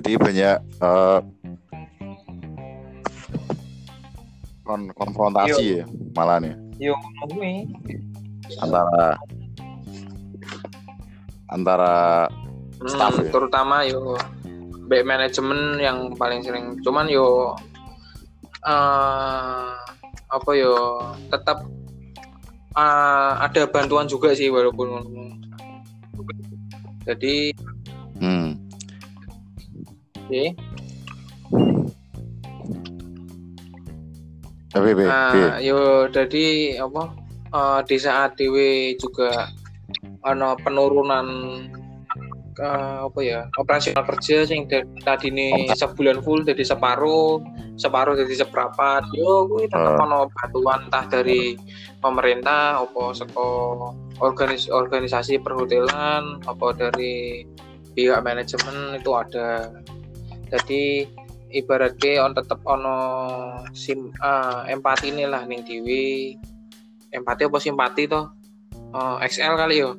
[0.00, 1.20] Jadi banyak eh,
[4.62, 7.52] kon- konfrontasi ya malah nih yo ngono kuwi
[8.58, 9.18] antara
[11.50, 11.92] antara
[12.80, 13.32] Staff Hmm, ya?
[13.34, 14.16] terutama yo
[14.88, 16.80] back manajemen yang paling sering.
[16.80, 17.52] Cuman yo
[18.64, 19.68] eh
[20.30, 20.72] apa yo
[21.28, 21.60] tetap
[22.72, 24.88] eh, ada bantuan juga sih walaupun
[27.04, 27.52] jadi
[30.30, 30.46] oke,
[34.70, 35.04] tapi be.
[35.04, 37.02] eh, yo jadi apa
[37.50, 39.50] eh, di saat dewe juga
[40.22, 41.26] ono penurunan
[42.54, 44.70] eh, apa ya operasional kerja sing
[45.02, 47.42] tadi ini sebulan full jadi separuh
[47.74, 50.04] separuh jadi seperempat yo kuwi tetep Ah.
[50.06, 51.56] ono bantuan entah dari
[51.98, 53.48] pemerintah apa seko
[54.20, 57.42] organis organisasi perhotelan apa dari
[57.96, 59.72] pihak manajemen itu ada
[60.50, 61.06] jadi
[61.54, 62.98] ibaratnya on tetep ono
[63.74, 66.34] sim ah, empati ini lah ning dewi
[67.14, 68.40] empati apa simpati toh
[68.90, 69.94] Eh, XL kali yo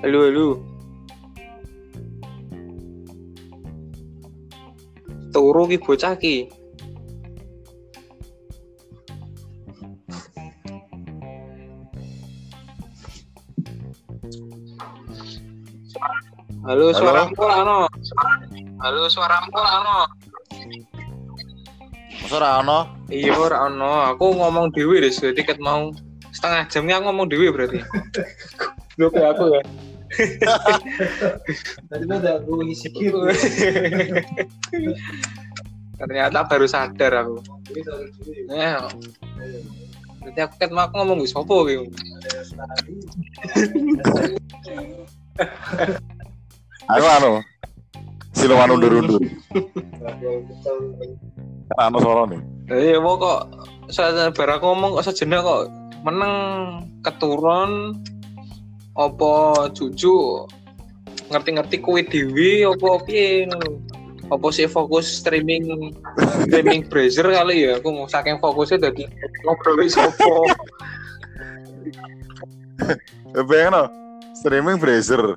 [0.00, 0.48] Halo, halo.
[5.28, 6.48] Turu ki bocah ki.
[16.60, 16.96] Halo, Halo?
[16.96, 17.78] suaramu ora ono.
[18.80, 19.98] Halo, suaramu ora ono.
[22.20, 22.78] Masa ora ono?
[23.12, 23.92] Iya, ora ono.
[24.16, 25.92] Aku ngomong dhewe deh, jadi ket mau
[26.32, 27.80] setengah jamnya aku ngomong dhewe berarti.
[29.00, 29.62] Lu kayak aku ya.
[31.88, 32.88] Tadi udah gue ngisi.
[36.00, 37.36] Ternyata baru sadar aku.
[38.48, 38.56] Ya.
[38.56, 38.88] Ya,
[40.20, 41.88] berarti aku ket mau aku ngomong gue sopo gitu.
[45.40, 45.94] Sekali.
[46.90, 47.32] Aku anu.
[48.36, 49.22] Siluman undur-undur.
[51.80, 52.40] Anu soro nih.
[52.70, 53.50] Iya, mau kok
[53.90, 55.66] saya baru aku ngomong kok sejenak kok
[56.06, 56.34] meneng
[57.02, 57.98] keturun
[58.94, 60.46] opo cucu
[61.30, 63.50] ngerti-ngerti kue dewi opo piye.
[64.30, 65.90] Opo sih fokus streaming
[66.46, 69.02] streaming browser kali ya aku mau saking fokusnya dari
[69.42, 70.46] ngobrol sopo
[73.34, 73.90] Bayangin
[74.40, 75.36] streaming browser.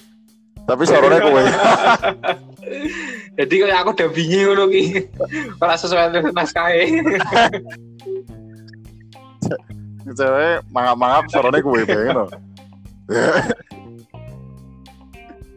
[0.63, 1.43] Tapi sorone kowe.
[3.37, 5.09] jadi kayak aku udah bingung ngono ki
[5.57, 6.85] ora sesuai dengan naskahnya
[10.13, 12.25] Cewek mangap-mangap sorone kowe bayangin no.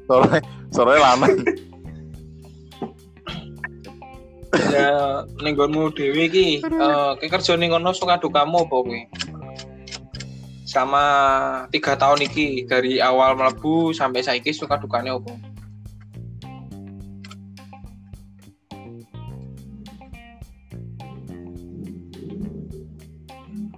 [0.09, 0.39] Sorone
[0.75, 1.37] sorone lanang.
[4.57, 9.05] ya ning nggonmu dhewe iki eh ki kerja ning kono suka dukamu apa kuwi
[10.67, 11.05] sama
[11.71, 15.33] tiga tahun iki dari awal melebu sampai saiki suka dukanya apa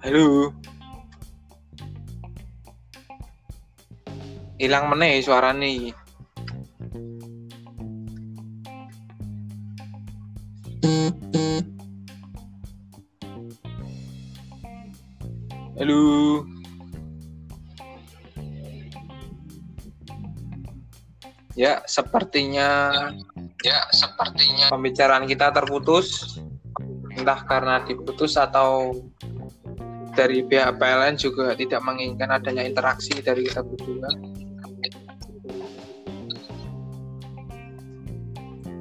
[0.01, 0.57] halo
[4.59, 5.95] hilang meneh iki.
[15.79, 16.58] Halo.
[21.59, 22.95] Ya, sepertinya
[23.67, 26.39] ya sepertinya pembicaraan kita terputus
[27.19, 28.95] entah karena diputus atau
[30.15, 34.07] dari pihak PLN juga tidak menginginkan adanya interaksi dari kita berdua.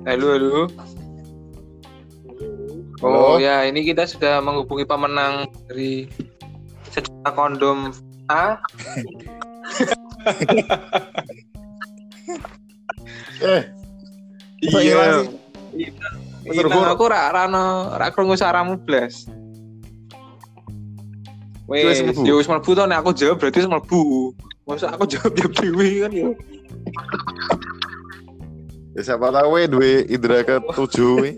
[0.05, 0.69] Halo, halo.
[3.01, 6.05] Oh ya, ini kita sudah menghubungi pemenang dari
[6.93, 7.89] sejuta kondom
[8.29, 8.61] A.
[13.47, 13.63] Eh,
[14.67, 15.31] Masa sih?
[16.47, 16.87] Iya, Terburu.
[16.87, 19.27] aku rak rano rak krungu saramu blas.
[21.67, 24.31] Wes, yo wis mlebu to nek aku jawab berarti wis mlebu.
[24.63, 26.29] Masa aku jawab jawab dhewe kan yo.
[28.95, 31.31] ya siapa tahu we duwe indra ke tujuh we.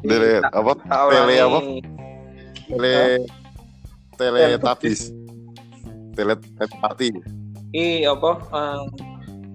[0.00, 0.72] Dari apa?
[0.88, 1.58] Tak Tele apa?
[2.68, 2.94] Tele
[4.16, 5.00] tele tapis.
[6.16, 7.08] Tele telepati.
[7.76, 8.30] Ih, apa?
[8.40, 8.80] eh,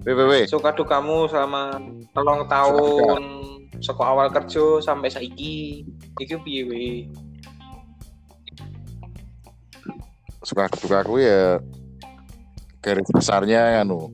[0.04, 0.48] WWW.
[0.52, 1.80] suka dukamu selama
[2.12, 3.24] telung tahun
[3.80, 5.88] saka awal kerja sampai saiki.
[6.20, 6.86] Iki piye we?
[10.44, 11.56] suka duka aku ya
[12.84, 14.12] garis besarnya anu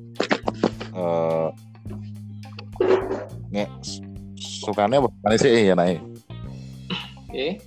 [0.93, 1.49] eh
[3.49, 3.65] nge
[4.37, 5.97] sukanya bukan sih ya naik
[7.33, 7.57] Eh?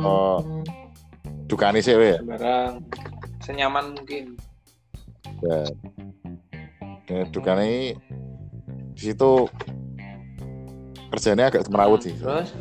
[0.00, 0.40] Oh.
[1.48, 2.84] dukanya sih we barang
[3.40, 4.36] senyaman mungkin.
[5.42, 5.58] Ya
[7.10, 7.98] ya dukanya
[8.94, 9.50] di situ
[11.12, 12.16] kerjanya agak semerawut sih.
[12.16, 12.56] Terus?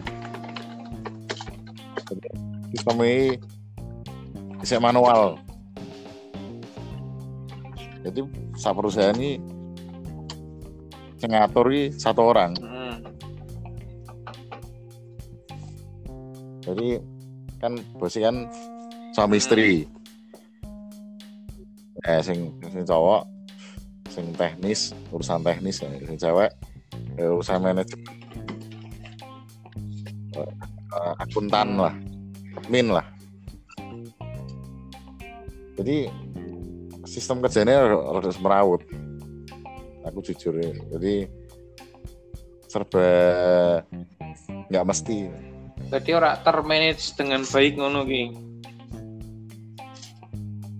[2.75, 3.39] Sistem ini
[4.59, 5.39] bisa manual.
[8.01, 8.19] Jadi
[8.59, 9.39] saat perusahaan ini
[11.21, 12.51] yang ngatur ini satu orang.
[12.59, 12.97] Hmm.
[16.65, 16.99] Jadi
[17.61, 18.37] kan bosnya kan
[19.13, 19.85] suami istri.
[22.07, 23.27] Eh sing sing cowok
[24.11, 26.51] sing teknis, urusan teknis ya, sing cewek
[27.15, 28.11] ya, urusan manajemen.
[30.35, 30.51] Eh,
[30.91, 31.95] eh, akuntan lah,
[32.59, 33.07] admin lah.
[35.79, 36.11] Jadi
[37.07, 38.83] sistem kerjanya rada semerawut.
[40.05, 40.75] Aku jujur ya.
[40.97, 41.25] Jadi
[42.67, 43.07] serba
[44.67, 45.31] nggak mesti.
[45.91, 48.50] Jadi ora termanage dengan baik ngono ki.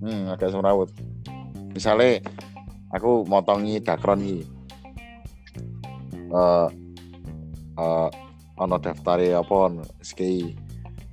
[0.01, 0.89] Hmm, agak semrawut.
[1.77, 2.25] Misalnya
[2.89, 4.41] aku motongi dakron iki.
[6.33, 6.67] Eh
[7.77, 8.09] eh
[8.57, 10.57] ono daftare apa SKI.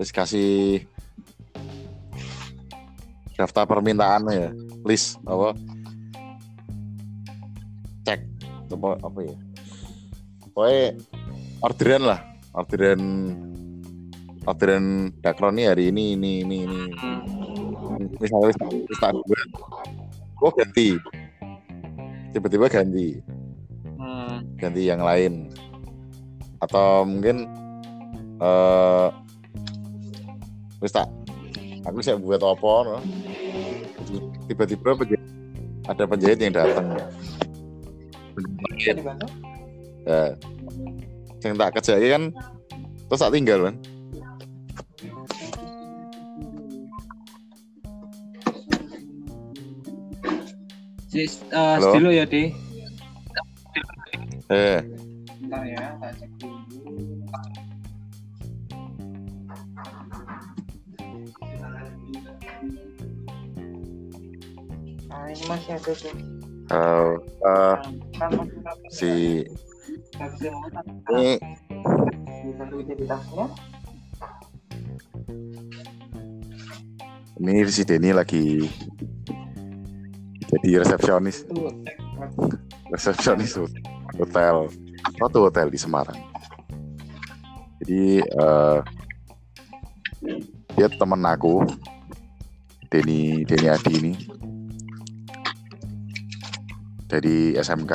[0.00, 0.54] Terus kasih
[3.36, 4.50] daftar permintaan ya,
[4.88, 5.52] list apa?
[8.08, 8.20] Cek
[8.72, 9.36] apa apa ya?
[10.48, 10.82] Pokoknya
[11.60, 12.20] orderan lah,
[12.56, 13.02] orderan
[14.48, 16.80] orderan dakron ini hari ini ini ini ini.
[17.98, 19.48] Misalnya wis wis tak buat
[20.38, 20.88] gue ganti.
[22.32, 23.18] Tiba-tiba ganti.
[23.98, 24.46] Hmm.
[24.54, 25.50] ganti yang lain.
[26.62, 27.46] Atau mungkin
[28.38, 29.08] eh
[30.78, 31.10] wis tak
[31.82, 32.98] aku bisa buat apa no?
[34.48, 35.30] tiba-tiba penjahit-
[35.90, 37.04] ada penjahit yang datang ya.
[41.44, 42.22] Yang tak kerja kan
[43.08, 43.74] terus tak tinggal kan
[51.08, 51.96] Sis, uh, Halo?
[51.96, 52.52] dulu ya, Di.
[54.52, 54.80] eh
[55.40, 57.24] Bentar ya, tak cek dulu.
[65.08, 66.12] Ah, ini masih ada tuh.
[66.68, 67.74] eh, eh,
[68.20, 68.72] masih ada.
[68.92, 69.10] si
[70.12, 70.36] tapi
[71.16, 71.40] ini
[77.40, 78.68] ini si Denny lagi
[80.46, 81.44] jadi resepsionis.
[82.94, 83.58] Resepsionis
[84.16, 84.70] hotel.
[85.18, 86.18] Suatu hotel di Semarang.
[87.82, 88.78] Jadi eh,
[90.74, 91.62] dia temen aku,
[92.90, 94.12] Denny Denny Adi ini.
[97.08, 97.92] Dari SMK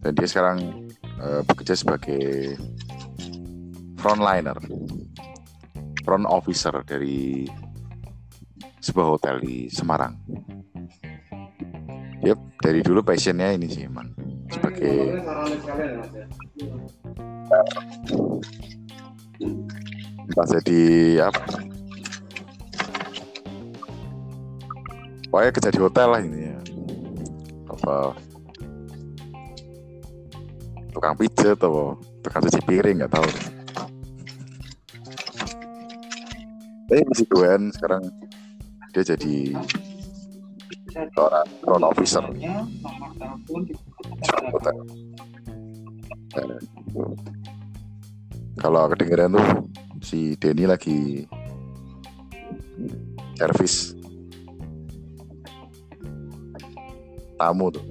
[0.00, 0.88] dan dia sekarang
[1.20, 2.56] eh, bekerja sebagai
[4.00, 4.56] frontliner,
[6.04, 7.44] front officer dari
[8.84, 10.12] sebuah hotel di Semarang.
[12.20, 14.12] Dia dari dulu passionnya ini sih emang
[14.52, 15.24] sebagai
[20.28, 20.80] entah jadi
[21.32, 21.44] apa?
[25.32, 26.58] Pokoknya kerja di hotel lah ini ya.
[27.72, 28.12] Apa?
[30.92, 33.28] Tukang pijet atau tukang cuci piring nggak tahu.
[36.84, 38.04] Tapi masih keren sekarang
[38.94, 39.58] dia jadi
[40.94, 42.22] seorang front officer.
[48.54, 49.48] Kalau kedengeran tuh
[49.98, 51.26] si Denny lagi
[53.34, 53.98] servis
[57.34, 57.82] tamu tuh.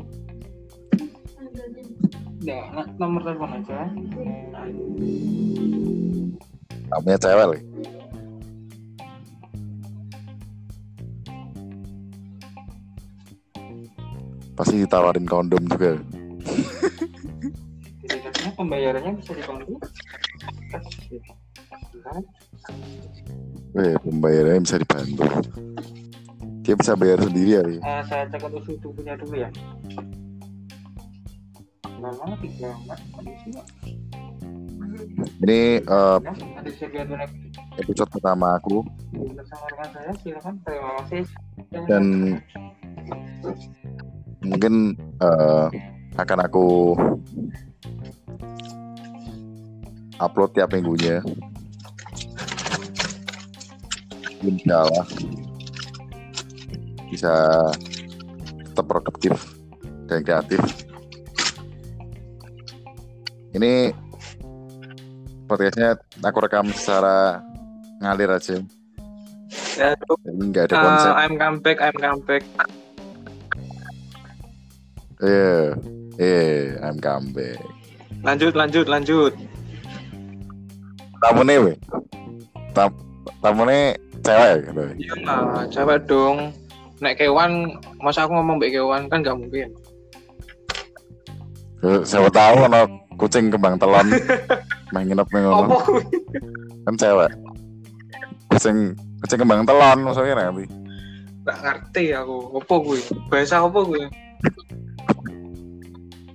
[2.44, 3.88] Nah, nomor telepon aja.
[6.94, 7.66] namanya cewek
[14.54, 15.98] Pasti ditawarin kondom juga.
[18.04, 19.74] Biasanya pembayarannya bisa dibantu.
[23.74, 25.24] Eh, pembayarannya bisa dibantu.
[26.64, 27.64] Dia bisa bayar sendiri ya.
[27.66, 29.50] Eh, saya cek untuk suhu tubuhnya dulu ya.
[32.00, 32.72] Lama tiga.
[35.44, 37.32] Ini donat
[37.82, 38.86] episode pertama aku
[41.90, 42.38] dan
[44.44, 45.68] mungkin eh,
[46.20, 46.94] akan aku
[50.20, 51.24] upload tiap minggunya.
[54.44, 55.08] Insya Allah
[57.08, 57.34] bisa
[58.60, 59.34] tetap produktif
[60.12, 60.60] dan kreatif.
[63.54, 63.94] Ini
[65.48, 67.40] podcastnya aku rekam secara
[68.02, 68.58] ngalir aja,
[69.78, 69.94] ya
[70.26, 71.12] nggak ada konsep.
[71.14, 72.20] uh, I'm come back I'm come
[75.24, 75.80] Iya,
[76.18, 76.44] iya,
[76.82, 77.58] I'm comeback.
[78.24, 79.34] lanjut lanjut lanjut
[81.20, 81.76] Tamu nih.
[82.72, 82.92] Tam
[83.40, 84.84] tamu nih cewek ya, gitu.
[84.98, 86.52] iya lah cewek dong
[87.00, 89.68] nek kewan masa aku ngomong mbak kewan kan nggak mungkin
[91.80, 94.08] Eh, Siapa tahu ono kucing kembang telon
[94.96, 95.42] main nginep nih
[95.84, 96.02] kuwi?
[96.84, 97.32] Kan cewek.
[98.48, 98.78] Kucing
[99.20, 100.64] kucing kembang telon maksudnya nanti.
[101.44, 104.04] nggak ngerti aku apa gue bahasa apa gue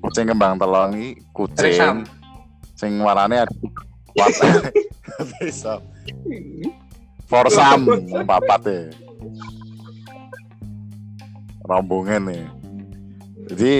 [0.09, 2.09] Kucing kembang telon iki kucing.
[2.73, 3.53] Sing warnane ada
[4.17, 4.73] warna
[5.37, 5.85] bisa
[7.29, 7.85] forsam
[8.25, 8.81] papat ya
[11.69, 12.45] rombongan nih
[13.53, 13.73] jadi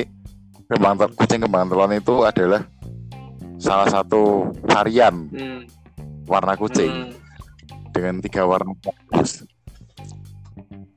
[0.69, 2.69] kembang tel- kucing kembang telon itu adalah
[3.57, 5.61] salah satu varian hmm.
[6.29, 7.09] warna kucing.
[7.09, 7.17] Hmm.
[7.89, 8.77] dengan tiga warna.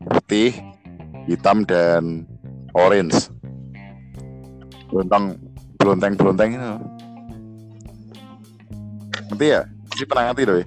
[0.06, 0.54] Putih
[1.26, 2.28] hitam dan
[2.78, 3.31] orange
[4.92, 5.39] belontang
[5.80, 6.72] belonteng belonteng itu.
[9.32, 9.62] Ngerti ya?
[9.96, 10.64] Sih pernah ngerti doi?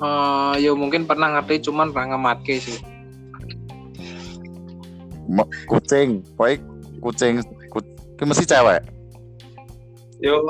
[0.00, 2.80] Eh, ya mungkin pernah ngerti cuman pernah ngematke sih.
[5.68, 6.24] Kucing.
[6.34, 6.56] Pokoknya
[6.98, 7.34] kucing
[7.70, 8.80] ku, itu mesti cewek.
[10.24, 10.40] Yo.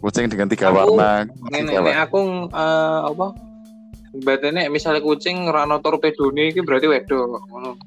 [0.00, 3.26] Kucing dengan tiga Aku- warna ini aku eh, apa?
[4.10, 7.78] Berarti ini misalnya kucing rano torpedo ini berarti wedok ngono.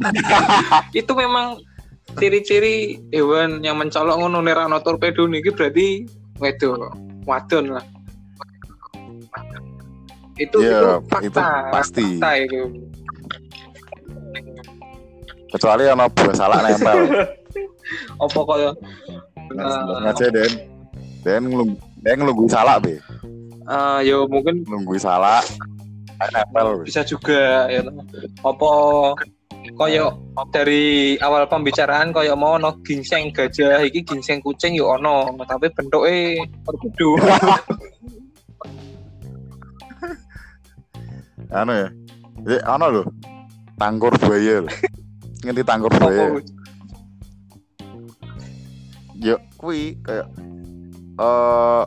[1.00, 1.60] itu memang
[2.18, 5.86] ciri-ciri hewan yang mencolok ngono rano torpedo ini iki berarti
[6.40, 6.90] wedok
[7.28, 7.84] wadon lah.
[10.40, 11.40] Itu Iya, itu fakta itu
[11.70, 12.04] pasti.
[12.16, 12.60] fakta itu.
[15.50, 16.98] Kecuali ono buah salak nempel.
[18.24, 18.70] Apa kaya
[19.50, 20.52] Nah, aja den.
[21.26, 21.74] Den ngelung
[22.06, 22.94] den ngelungguin salak be.
[23.66, 25.42] Eh, ya mungkin ngelungguin salak.
[26.30, 27.82] Nempel bisa juga ya.
[28.46, 28.70] Apa
[29.76, 35.70] koyo dari awal pembicaraan koyo mau ono ginseng gajah iki ginseng kucing yo ono tapi
[35.74, 37.10] bentuknya berbeda
[41.60, 41.88] anu ya?
[42.46, 43.02] Jadi ano lho
[43.74, 44.70] tangkur buaya lho.
[45.42, 46.38] Ngerti tangkur buaya?
[49.20, 50.32] ya kui kayak
[51.20, 51.84] eh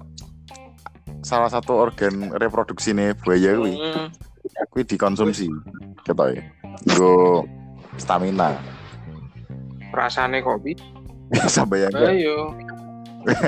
[1.26, 4.14] salah satu organ reproduksi nih buaya kui Hmm,
[4.70, 5.50] kui dikonsumsi
[6.06, 6.44] gitu ya
[6.94, 7.42] go
[7.98, 8.58] stamina.
[9.94, 10.74] Rasane kopi
[11.56, 12.38] sampai yang ayo.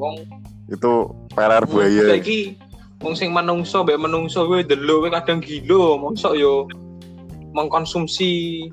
[0.00, 0.26] Wong
[0.68, 0.92] itu
[1.36, 2.16] peler buaya.
[2.16, 2.56] Saiki
[3.04, 6.64] wong sing menungso mbek menungso kuwi delok kuwi kadang gila mosok yo
[7.52, 8.64] mengkonsumsi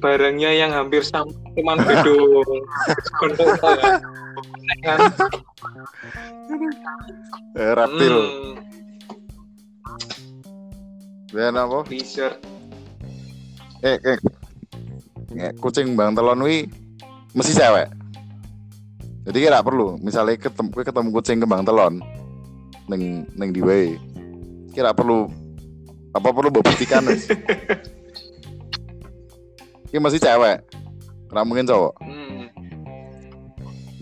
[0.00, 2.16] barangnya yang hampir sama cuman beda.
[4.64, 4.98] Ya kan
[7.54, 8.16] eh, reptil.
[8.16, 8.54] Hmm,
[11.30, 11.84] dan apa?
[11.86, 12.40] Lizard
[13.80, 14.18] eh, eh,
[15.36, 16.68] eh, kucing bang telon wi
[17.32, 17.88] mesti cewek.
[19.30, 20.00] Jadi kira perlu.
[20.00, 22.00] Misalnya ketemu ketemu kucing kembang telon
[22.90, 23.94] neng neng di wae
[24.74, 25.30] kira perlu
[26.10, 27.30] apa perlu buktikan wis.
[29.90, 30.58] Ini masih cewek.
[31.30, 31.94] Nggak mungkin cowok.
[32.02, 32.46] Hmm.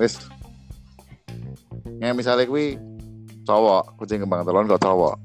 [0.01, 0.17] wis.
[2.01, 2.81] Nggak misalnya kuwi
[3.45, 5.17] cowok kucing kembang telon kok cowok.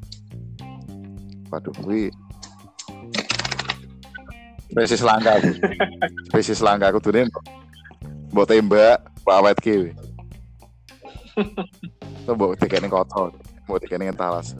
[1.51, 2.11] Waduh kuwi
[4.73, 5.37] spesies langka
[6.33, 7.13] spesies langka aku tuh
[8.33, 9.93] mbok tembak mbok awet ki.
[12.25, 13.29] Tuh mbok dikene kotor
[13.69, 14.57] mbok dikene talas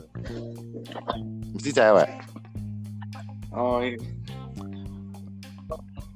[1.58, 2.10] mesti cewek.
[3.50, 3.98] Oh iya.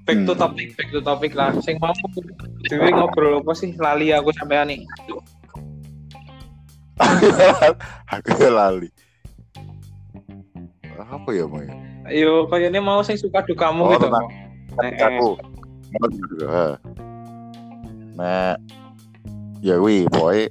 [0.05, 0.41] Back to Hmm.
[0.45, 1.51] topic back to topic lah.
[1.65, 1.93] Sing mau
[2.69, 3.73] dewe ngobrol apa sih?
[3.81, 4.81] Lali aku sampean nih
[8.13, 8.89] aku lali.
[10.97, 14.07] Apa ya mau ya ayo kayaknya mau sing suka dukamu Oh, gitu.
[14.07, 14.31] tentang-
[14.77, 15.01] Eh, eh.
[15.01, 15.27] aku
[18.13, 18.53] nah
[19.59, 20.45] ya wi boy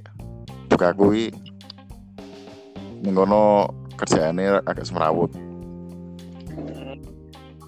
[0.67, 1.31] buka kui
[3.03, 5.31] ngono kerjaannya agak semerawut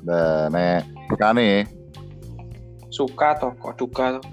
[0.03, 0.83] dan nek
[1.33, 1.63] nih
[2.89, 4.23] suka toh kok duka toh?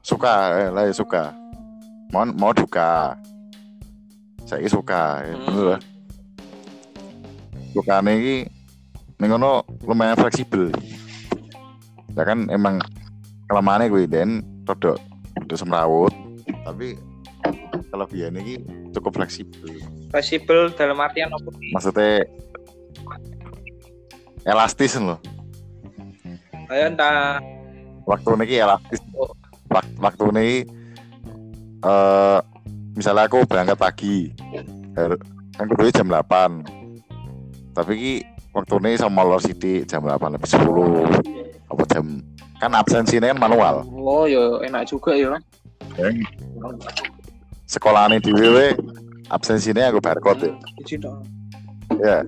[0.00, 1.36] Suka eh lah ya suka.
[2.08, 3.12] Mau mau duka.
[4.48, 5.44] Saya suka ya, Hmm.
[5.44, 5.80] bener lah
[7.74, 8.48] suka nih
[9.18, 10.70] ngono lumayan fleksibel.
[12.16, 12.82] Ya kan emang
[13.50, 14.98] kelemahannya gue dan rodok
[15.38, 16.12] rodok semrawut
[16.66, 16.98] tapi
[17.88, 18.60] kelebihan ini
[18.92, 19.68] cukup fleksibel.
[20.12, 22.24] Fleksibel dalam artian apa maksudnya
[24.48, 25.20] elastis loh
[26.68, 27.40] ayo entah.
[28.04, 29.00] Waktu ini elastis.
[29.16, 29.32] Oh.
[29.68, 30.48] Wak- waktu ini
[31.84, 32.38] eh
[32.96, 34.32] misalnya aku berangkat pagi
[35.54, 36.64] kan kudu jam 8
[37.78, 38.12] tapi ki
[38.50, 42.18] waktu ini sama molor City jam 8 lebih 10 apa jam?
[42.58, 43.86] Kan absensinya kan manual.
[43.94, 45.38] Oh yo enak juga yo
[47.70, 48.74] sekolah ini di WW
[49.30, 50.50] absensinya aku barcode
[50.98, 51.22] dong.
[52.02, 52.26] ya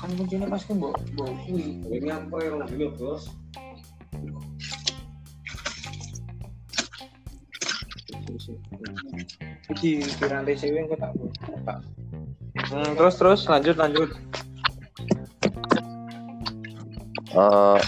[0.00, 1.80] kan kuncinya pasti mbok mbok kuwi.
[1.88, 3.16] Ini apa yang dulu
[8.40, 8.56] bos?
[9.76, 11.12] iki piranti sewe engko tak
[11.68, 11.78] tak.
[12.72, 14.10] Hmm, terus terus lanjut lanjut.
[17.36, 17.80] Eh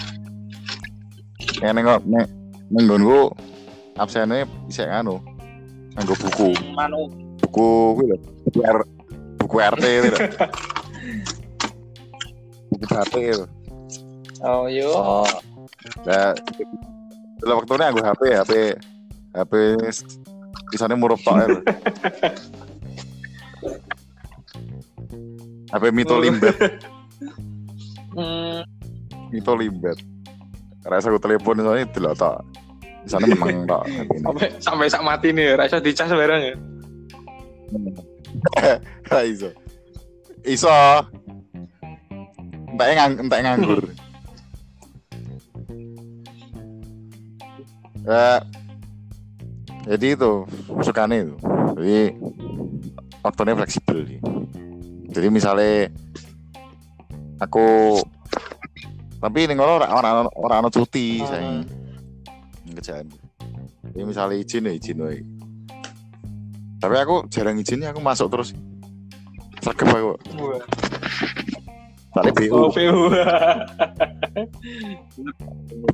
[1.65, 2.29] yang nengok neng
[2.69, 3.33] nenggonku
[3.97, 5.17] absennya bisa nganu
[5.97, 6.49] nganggo buku.
[6.77, 7.09] Manu.
[7.43, 8.15] Buku kuwi
[8.47, 8.77] buku R
[9.43, 10.17] buku RT itu
[12.71, 13.45] buku HP itu
[14.41, 14.89] oh yo
[16.07, 16.31] nah
[17.43, 18.51] dalam waktu ini aku HP HP
[19.35, 19.53] HP
[20.73, 21.47] tulisannya murup tok ya.
[25.73, 26.57] HP Mito Limbet
[28.17, 28.65] hmm,
[29.29, 30.01] Mito Limbet
[30.83, 32.41] rasa aku telepon soalnya delok tok
[33.05, 33.85] di sana memang tok
[34.25, 36.55] sampai sampai sak mati nih rasa dicas bareng ya
[39.11, 39.49] Ha iso.
[40.43, 40.71] Iso.
[42.73, 43.81] Entek ngang entek nganggur.
[48.03, 48.39] Eh
[49.83, 50.47] jadi itu
[50.79, 51.35] sukanya itu.
[51.75, 51.99] Jadi
[53.23, 54.19] waktunya fleksibel sih.
[55.13, 55.91] Jadi misalnya
[57.39, 57.99] aku
[59.23, 61.27] tapi ini ngono ora ora ora ono cuti Ah.
[61.27, 61.49] saya
[62.75, 63.07] kerjaan.
[63.93, 65.21] Jadi misalnya izin ya izin wae.
[66.83, 68.51] Tapi aku jarang izinnya aku masuk terus.
[69.63, 70.19] Sergap aku.
[72.13, 72.99] Tadi BU oh PU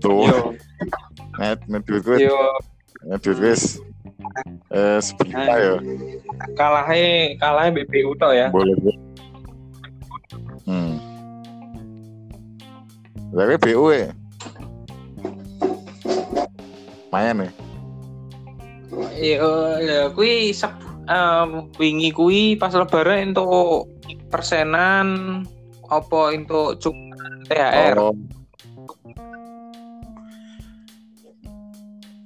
[0.04, 0.26] tuh.
[0.26, 0.40] yo
[1.40, 2.28] Net net duit gue,
[3.08, 3.56] net duit gue.
[4.70, 5.74] Eh ya.
[6.54, 8.76] kalahnya kalahnya BPU toh ya Boleh.
[10.68, 11.00] Hmm.
[13.34, 14.10] Tapi BU ya.
[17.10, 17.52] Main ya.
[19.20, 19.52] Iya,
[19.84, 20.72] ya kui sep
[21.10, 23.89] em, wingi kui pas lebaran untuk
[24.30, 25.41] persenan
[25.89, 26.95] apa untuk cuk
[27.50, 27.97] THR.
[27.97, 28.14] Oh.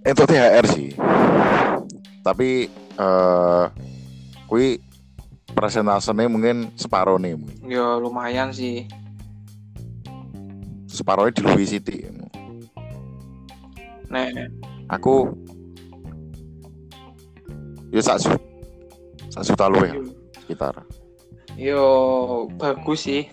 [0.04, 0.89] Untuk THR sih.
[2.22, 3.66] Tapi eh
[4.45, 4.78] kui
[5.54, 7.58] presentasinya mungkin separuh nih mungkin.
[7.66, 8.86] Ya lumayan sih.
[10.93, 12.06] separuhnya di Louis City
[14.14, 14.30] Nek
[14.86, 15.26] aku
[17.89, 18.30] ya sak
[19.34, 19.97] sak juta luwe ya,
[20.38, 20.86] sekitar
[21.58, 21.82] yo
[22.62, 23.26] bagus sih.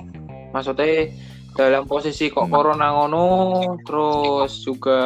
[0.57, 1.13] Maksudnya
[1.53, 2.53] dalam posisi kok Hmm.
[2.57, 3.25] corona ngono
[3.85, 5.01] terus juga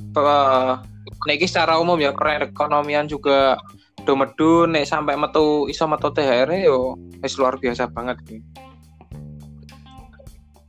[0.00, 0.72] eh,
[1.26, 3.60] nek secara umum ya perekonomian juga
[4.06, 8.40] do medun nek sampai metu iso metu THR yo wis luar biasa banget sih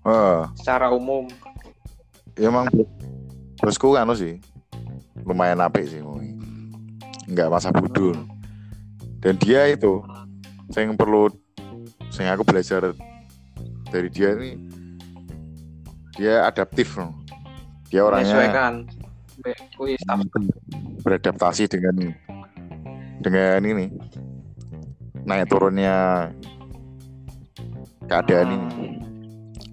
[0.02, 1.30] Eh, secara umum.
[2.34, 2.66] ya emang
[3.62, 4.42] bosku anu sih
[5.22, 6.02] lumayan apik sih
[7.30, 8.18] nggak masa bodoh
[9.22, 10.02] dan dia itu
[10.74, 11.30] saya yang perlu
[12.10, 12.98] saya aku belajar
[13.94, 14.58] dari dia ini
[16.18, 17.14] dia adaptif loh.
[17.94, 18.74] dia orangnya menyesuaikan.
[19.78, 20.22] Kui staff
[21.02, 22.14] beradaptasi dengan
[23.22, 23.86] dengan ini.
[25.26, 26.30] Naik turunnya
[28.06, 28.68] keadaan ini.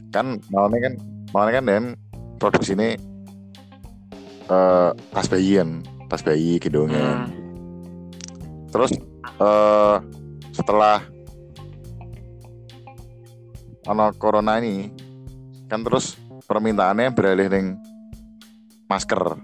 [0.08, 0.94] Kan malamnya kan
[1.32, 1.84] malamnya kan dan
[2.40, 2.96] produksi ini
[4.48, 7.28] eh tas bayi kan tas bayi gendongan Hmm.
[8.72, 8.96] terus
[9.40, 9.96] eh
[10.56, 11.04] setelah
[13.84, 14.88] ono corona ini
[15.68, 16.16] kan terus
[16.48, 17.66] permintaannya beralih ning
[18.88, 19.36] masker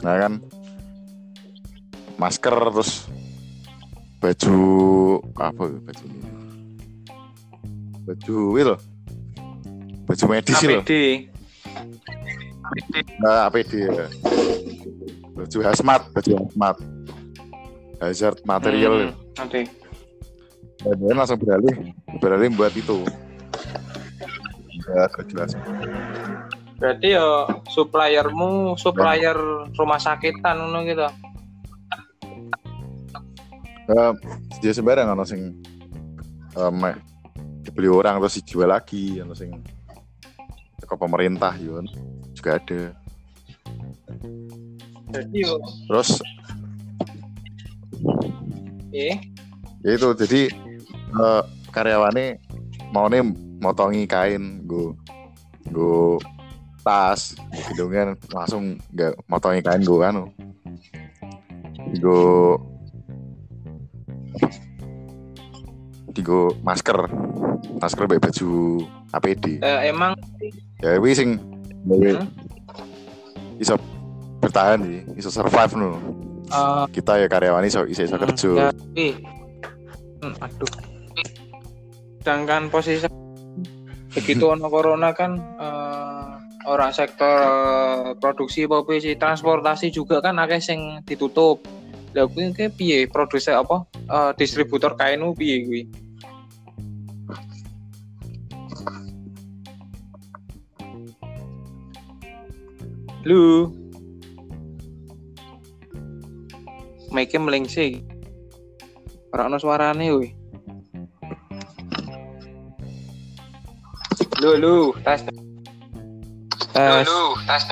[0.00, 0.32] nah kan.
[2.20, 3.08] Masker terus
[4.20, 4.56] baju
[5.40, 6.20] apa ya baju ini?
[8.04, 8.76] Baju itu
[10.04, 10.92] baju medis itu APD.
[13.24, 14.06] nah APD ya.
[15.32, 16.76] Baju hazmat baju hazmat.
[18.00, 19.12] Hazard material.
[19.12, 19.60] Hmm, Oke.
[20.80, 23.04] dan langsung beralih beralih buat itu.
[25.28, 25.52] Jelas
[26.80, 29.36] Berarti ya suppliermu supplier
[29.76, 31.04] rumah sakitan ngono gitu.
[33.90, 34.12] Eh,
[34.64, 35.60] dia sembarang ono sing
[36.56, 36.94] eh, meh
[37.66, 39.50] dibeli orang terus dijual lagi ono sing
[40.78, 41.86] ke pemerintah yun
[42.34, 42.94] juga ada
[45.10, 45.58] Jadi yo
[45.90, 46.22] terus
[48.94, 49.18] eh
[49.82, 50.54] ya itu jadi
[51.18, 51.42] eh,
[51.74, 52.38] karyawannya
[52.94, 53.26] mau nih
[53.58, 54.94] motongi kain gue
[55.70, 56.18] gue
[56.80, 57.36] tas
[57.70, 60.24] hidungnya langsung nggak motongi kain gue anu
[61.96, 62.24] gue
[66.20, 66.98] gue masker.
[67.80, 68.48] Masker baik baju
[69.16, 70.12] APD eh, emang
[70.84, 71.40] ya wis sing
[71.80, 72.28] Hmm?
[73.56, 73.80] iso
[74.40, 75.96] bertahan sih iso survive nu
[76.52, 78.72] eh, kita ya karyawan iso iso, iso kerja.
[78.72, 79.16] Jadi,
[80.20, 80.72] hmm, aduh.
[82.20, 83.08] Sedangkan posisi
[84.12, 85.89] begitu ono corona kan eh,
[86.70, 91.58] orang sektor produksi profesi transportasi juga kan akeh sing ditutup.
[92.14, 95.82] Lah kuwi kayak piye produser apa eh, distributor kainmu piye kuwi?
[103.26, 103.74] Lu
[107.10, 108.06] Mic-nya melengsing.
[109.34, 110.30] Ora ono suarane woi.
[114.38, 115.49] Lu lu tes.
[116.80, 117.04] Tes.
[117.44, 117.62] tes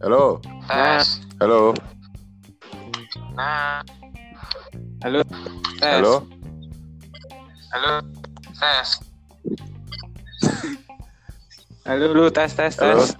[0.00, 0.40] halo.
[0.72, 1.04] Nah,
[1.36, 1.60] halo.
[3.36, 3.84] Nah.
[5.04, 5.20] Halo.
[5.76, 5.92] Tes.
[6.00, 6.14] halo.
[7.76, 7.92] Halo.
[8.56, 8.88] Tes.
[11.84, 12.24] Halo lu.
[12.32, 13.04] Tes tes halo.
[13.04, 13.12] tes.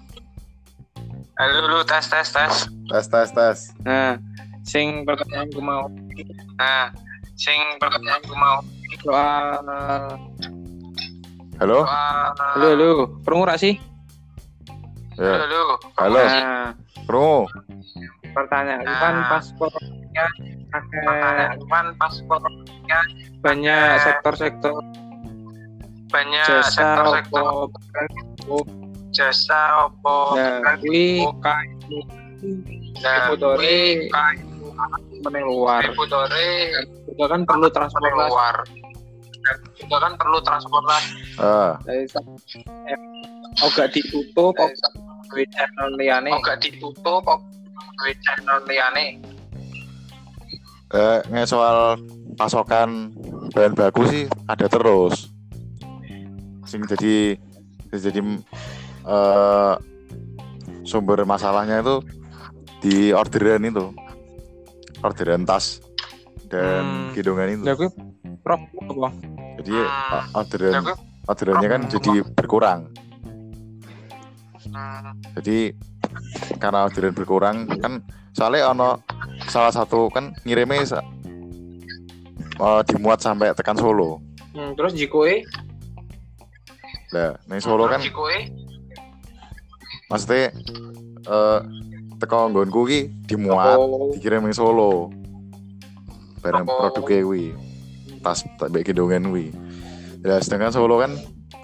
[1.36, 1.78] halo lu.
[1.84, 2.54] Tes tes tes.
[2.88, 3.58] Tes tes tes.
[3.84, 4.16] Nah,
[4.64, 5.92] sing pertanyaan gue mau.
[6.56, 6.88] Nah
[7.36, 8.58] sing pertanyaan gue mau.
[9.04, 9.60] Soal
[11.60, 11.84] halo.
[11.84, 12.88] Halo halo.
[13.20, 13.76] Perlu nggak sih?
[15.16, 15.32] Ya.
[15.48, 16.20] Halo halo.
[16.22, 16.68] Nah,
[17.08, 17.48] Bro.
[18.36, 19.00] pertanyaan Nah.
[19.00, 19.46] kan pas
[20.76, 22.14] akeh pertanyaan kan pas
[23.40, 24.76] banyak sektor-sektor.
[26.12, 27.44] Banyak jasa sektor-sektor.
[28.44, 28.56] opo
[29.10, 31.72] jasa opo Nah, kuwi kain
[33.00, 34.38] nah kuwi kain
[35.24, 35.80] meneng luar.
[35.96, 38.28] Juga kan perlu meneng transportasi.
[38.28, 38.56] luar.
[39.80, 41.12] Juga kan perlu transportasi.
[41.40, 41.80] Ah.
[41.88, 42.04] Dari
[43.64, 44.52] oh gak ditutup,
[45.28, 46.30] duit channel liyane.
[46.30, 47.22] kok gak ditutup?
[47.22, 47.40] Kok
[47.96, 49.06] duit channel liyane?
[50.88, 51.98] Eh, nge soal
[52.34, 53.10] pasokan
[53.50, 55.28] bahan baku sih ada terus.
[56.62, 57.34] Sing jadi
[57.88, 58.20] jadi
[59.04, 59.74] eh,
[60.82, 61.96] sumber masalahnya itu
[62.80, 63.90] di orderan itu.
[64.98, 65.82] Orderan tas
[66.46, 67.12] dan Hmm.
[67.12, 67.62] kidungan itu.
[68.40, 69.10] Prop apa?
[69.56, 72.80] jadi o- orderan Ya, gue- orderannya kan jadi berkurang.
[72.86, 73.05] hmm,
[75.34, 75.58] jadi
[76.56, 78.00] karena orderan berkurang kan
[78.32, 79.00] soalnya ono
[79.46, 81.06] salah satu kan ngirimnya sa-
[82.56, 84.20] eh, dimuat sampai tekan Solo.
[84.50, 85.44] Hmm, terus jikoe
[87.10, 88.48] lah neng Solo kan jikoe
[90.06, 90.52] maksudnya
[91.22, 91.60] eh
[92.16, 95.12] teko nggonku ki dimuat Oh, dikirim neng Solo.
[96.40, 96.88] Barang Oh.
[96.88, 97.44] produknya kuwi
[98.20, 99.50] tas tak baik kidungan kuwi.
[100.22, 101.12] Ya sedangkan Solo kan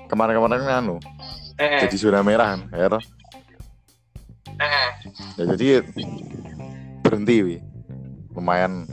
[0.07, 0.97] kemarin-kemarin kan anu
[1.59, 3.03] eh, jadi zona merah kan ya toh?
[4.63, 4.91] eh.
[5.41, 5.69] Ya jadi
[7.03, 7.57] berhenti wi.
[8.33, 8.89] Lumayan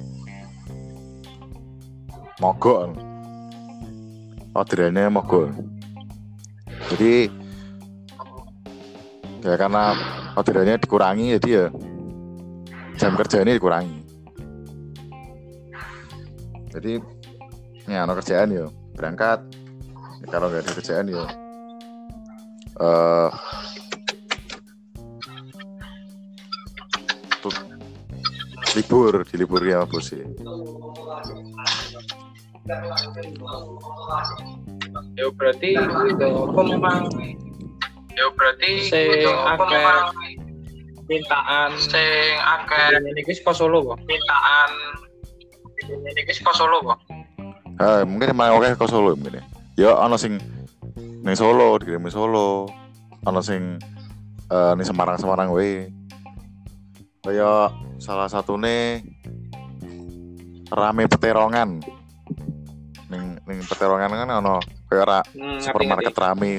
[2.42, 2.96] mogok.
[4.56, 5.54] Orderannya mogok.
[6.90, 7.30] Jadi
[9.40, 9.96] ya karena
[10.36, 11.66] orderannya dikurangi jadi ya
[13.00, 14.00] jam kerjanya dikurangi.
[16.70, 17.00] Jadi
[17.88, 19.40] ya no kerjaan yo berangkat.
[20.20, 21.24] Ya, kalau nggak ada kerjaan yo
[22.80, 23.30] eh
[27.40, 27.68] tut-
[28.74, 30.24] libur di libur ya bos ya
[35.16, 36.98] ya berarti itu apa memang
[38.14, 39.86] ya berarti Sing akeh.
[41.10, 43.98] mintaan sing akeh ini guys kok Solo kok.
[44.06, 44.70] mintaan
[45.90, 47.00] ini guys kok Solo kok
[47.80, 49.44] Ah, mungkin emang oke ke Solo mungkin ya.
[49.80, 50.36] Ya ono sing
[51.24, 52.68] ning Solo dikirim Solo.
[53.28, 53.78] Ana sing
[54.50, 55.92] eh ning Semarang Semarang wae.
[57.20, 57.68] Kaya
[58.00, 59.04] salah satune
[60.72, 61.84] rame peterongan.
[63.12, 66.24] Ning ning peterongan kan ana kaya ra Hmm, supermarket ngerti.
[66.24, 66.54] rame.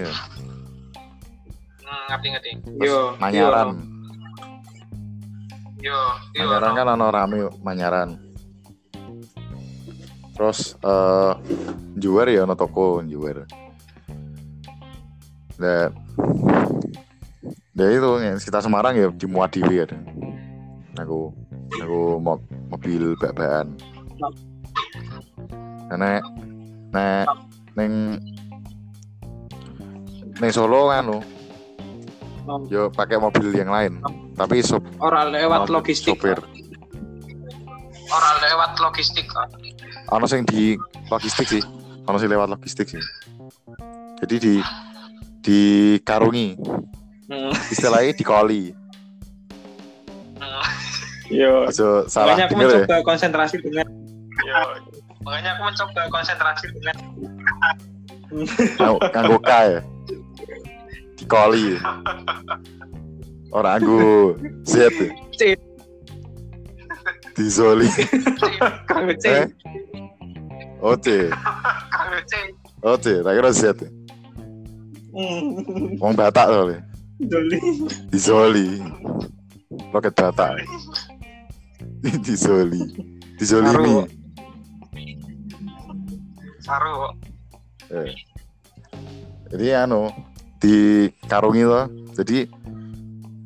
[1.81, 2.51] Hmm, ngerti ngerti.
[2.85, 3.69] Yo, manyaran.
[5.81, 5.97] Yo,
[6.37, 6.41] yo.
[6.45, 8.09] manyaran kan ana rame manyaran.
[10.37, 11.33] Terus eh
[11.97, 13.45] juwer ya ana toko juwer
[15.61, 15.93] dan
[17.77, 19.97] ya itu yang sekitar Semarang ya di muat dhewe ada.
[20.99, 21.31] Aku
[21.77, 22.41] aku mau
[22.73, 23.77] mobil bak-bakan.
[25.93, 26.21] Nek
[26.91, 27.25] nek
[27.77, 27.93] neng
[30.41, 31.21] neng Solo kan lo
[32.49, 32.59] Oh.
[32.67, 34.01] yo pakai mobil yang lain.
[34.35, 36.19] Tapi sop Ora lewat logistik.
[36.19, 36.39] sopir.
[38.11, 39.29] Orang lewat logistik.
[40.11, 40.75] ono sing di
[41.13, 41.63] logistik sih.
[42.11, 43.03] Ono sing lewat logistik sih.
[44.25, 44.55] Jadi di
[45.41, 45.61] di
[46.01, 46.57] karungi
[47.27, 47.55] Hmm.
[47.69, 48.65] istilahnya di koli
[50.35, 50.65] Hmm,
[51.31, 51.63] Yo.
[51.65, 53.87] aja salah Makanya aku ya mencoba konsentrasi dengan
[54.43, 54.61] yo.
[55.21, 56.97] Makanya aku mencoba konsentrasi dengan
[58.75, 59.81] Nganggo- nganggo K ya
[61.15, 61.67] di koli
[63.51, 63.83] orang
[64.65, 65.09] Z ya?
[65.35, 65.43] C.
[67.31, 67.89] di Zoli
[68.85, 69.25] Kang C.
[69.29, 69.47] eh
[70.81, 71.29] Oce
[71.91, 72.33] Kang C.
[72.81, 73.89] Oce tak kira Z ya?
[75.99, 76.81] Wong Batak soalnya
[77.21, 77.59] Doli.
[78.09, 78.69] di Zoli
[79.91, 80.63] Roket Batak
[82.01, 82.83] di Zoli
[83.37, 84.07] di Zolimi Karo.
[86.61, 86.95] Saru.
[87.91, 88.15] Eh.
[89.51, 90.07] jadi anu
[90.63, 92.47] di karungi loh jadi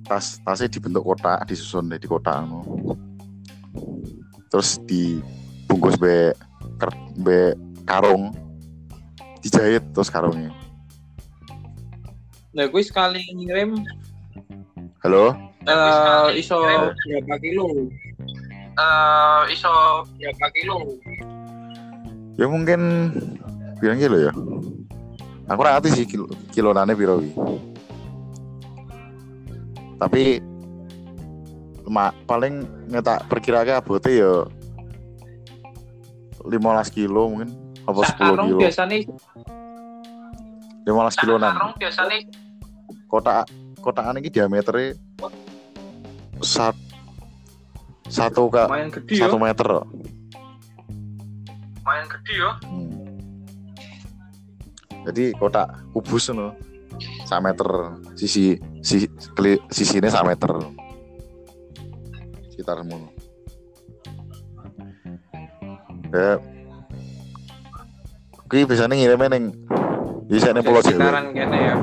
[0.05, 2.61] tas tasnya dibentuk kotak disusun di kotak anu.
[4.53, 6.37] Terus dibungkus be
[6.77, 7.57] ker- be
[7.89, 8.35] karung.
[9.41, 10.53] Dijahit terus karungnya
[12.55, 13.75] Nah, gue sekali ngirim.
[15.03, 15.35] Halo?
[15.67, 17.67] Eh iso berapa kilo?
[18.75, 19.71] Eh, iso
[20.17, 20.77] berapa kilo?
[22.35, 23.15] ya mungkin
[23.79, 24.33] bilang kilo ya?
[25.47, 27.31] Aku rati sih kilo kilo nane piro wi
[30.03, 30.43] tapi
[31.87, 34.45] ma, paling ngetak perkirakan abote ya
[36.43, 36.51] 15
[36.91, 37.55] kilo mungkin
[37.87, 38.59] apa 10 Sakarung kilo.
[38.61, 38.97] biasanya
[40.85, 41.53] 15 kilonan.
[41.57, 42.19] Sarung biasanya
[43.15, 43.47] kotak
[43.79, 44.99] kotakan ini diameternya
[46.43, 46.75] sat,
[48.11, 48.67] satu ya.
[48.91, 49.87] satu meter
[51.85, 52.51] lumayan gede yo.
[52.65, 53.07] Hmm.
[55.07, 56.59] Jadi kotak kubus no.
[57.29, 57.69] Sak meter
[58.19, 59.07] sisi si
[59.37, 60.65] keli, sisine sak meter.
[62.51, 63.13] Sekitar semono.
[66.11, 66.41] Ya.
[68.49, 69.45] Kuwi biasanya ngirimnya ning
[70.25, 70.89] bisa ning pulau Jawa.
[70.89, 71.75] Sekitaran kene ya.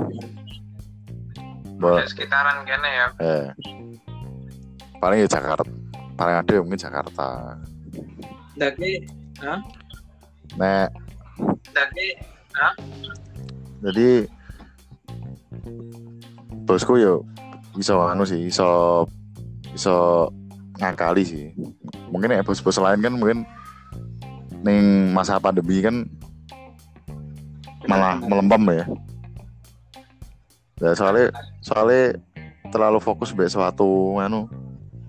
[1.81, 3.07] Di sekitaran kene ya.
[3.19, 3.45] eh.
[5.01, 5.65] Paling ya Jakarta.
[6.13, 7.57] Paling ada ya mungkin Jakarta.
[8.55, 9.09] Jadi
[10.57, 10.89] Nek
[11.73, 12.07] Jadi
[13.81, 14.09] jadi
[16.69, 17.25] bosku yo
[17.73, 18.63] bisa anu sih bisa
[19.73, 19.93] bisa
[20.77, 21.45] ngakali sih
[22.13, 23.39] mungkin ya bos-bos lain kan mungkin
[24.61, 26.05] ning masa pandemi kan
[27.89, 28.85] malah melempem ya
[30.83, 32.17] ya soalnya soalnya
[32.73, 34.49] terlalu fokus be suatu anu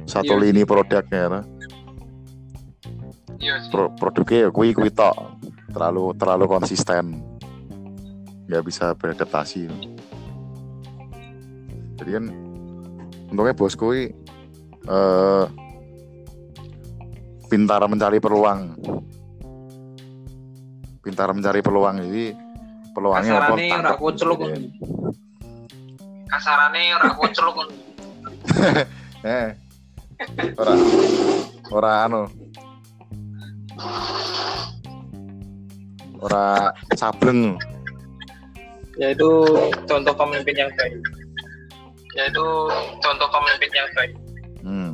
[0.05, 0.43] satu Iya.
[0.45, 1.43] lini produknya
[3.41, 3.59] ya.
[3.73, 5.17] Pro, produknya ya kui kui tok
[5.73, 7.19] terlalu terlalu konsisten
[8.47, 9.67] nggak bisa beradaptasi
[11.97, 12.25] jadi kan
[13.33, 14.13] untungnya bosku ini
[14.85, 15.45] eh
[17.49, 18.77] pintar mencari peluang
[21.03, 22.25] pintar mencari peluang jadi
[22.93, 23.57] peluangnya apa.
[23.57, 25.22] Iya.
[26.33, 27.69] Kasarane ora kuceluk.
[29.23, 29.53] eh
[30.57, 30.75] ora
[31.71, 32.23] ora anu
[36.23, 37.59] ora sableng
[39.01, 39.29] Yaitu
[39.89, 41.01] contoh pemimpin yang baik.
[42.13, 42.45] Yaitu
[43.01, 44.13] contoh pemimpin yang baik.
[44.61, 44.93] Hmm.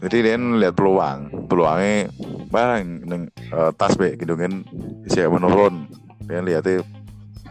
[0.00, 2.08] Jadi dia lihat peluang, peluangnya
[2.48, 4.64] barang neng eh, tas be gitu kan
[5.08, 5.84] siap menurun.
[6.24, 6.80] Dia lihatnya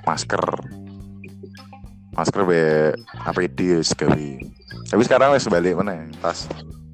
[0.02, 0.42] masker,
[2.14, 2.62] masker be
[3.24, 4.38] APD sekali.
[4.88, 6.46] Tapi sekarang wes balik mana tas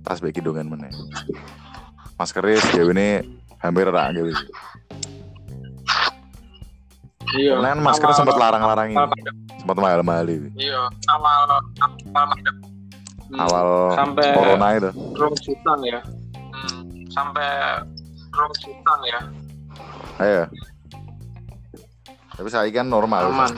[0.01, 0.87] tas be kidungan mana.
[2.15, 3.23] Maskernya sejauh ini
[3.57, 4.31] hampir rak gitu.
[7.29, 7.61] Iya.
[7.61, 9.21] Karena masker sempat larang-larang awal ini,
[9.55, 10.25] sempat mahal-mahal.
[10.57, 11.61] Iya, awal
[12.09, 12.27] awal
[13.29, 14.89] Hmm, Awal sampai corona itu.
[15.13, 16.01] rong juta ya.
[16.49, 17.45] hmm, sampai
[18.33, 19.19] rong juta ya.
[20.17, 20.43] Ayo.
[22.33, 23.29] Tapi saya kan normal.
[23.29, 23.53] aman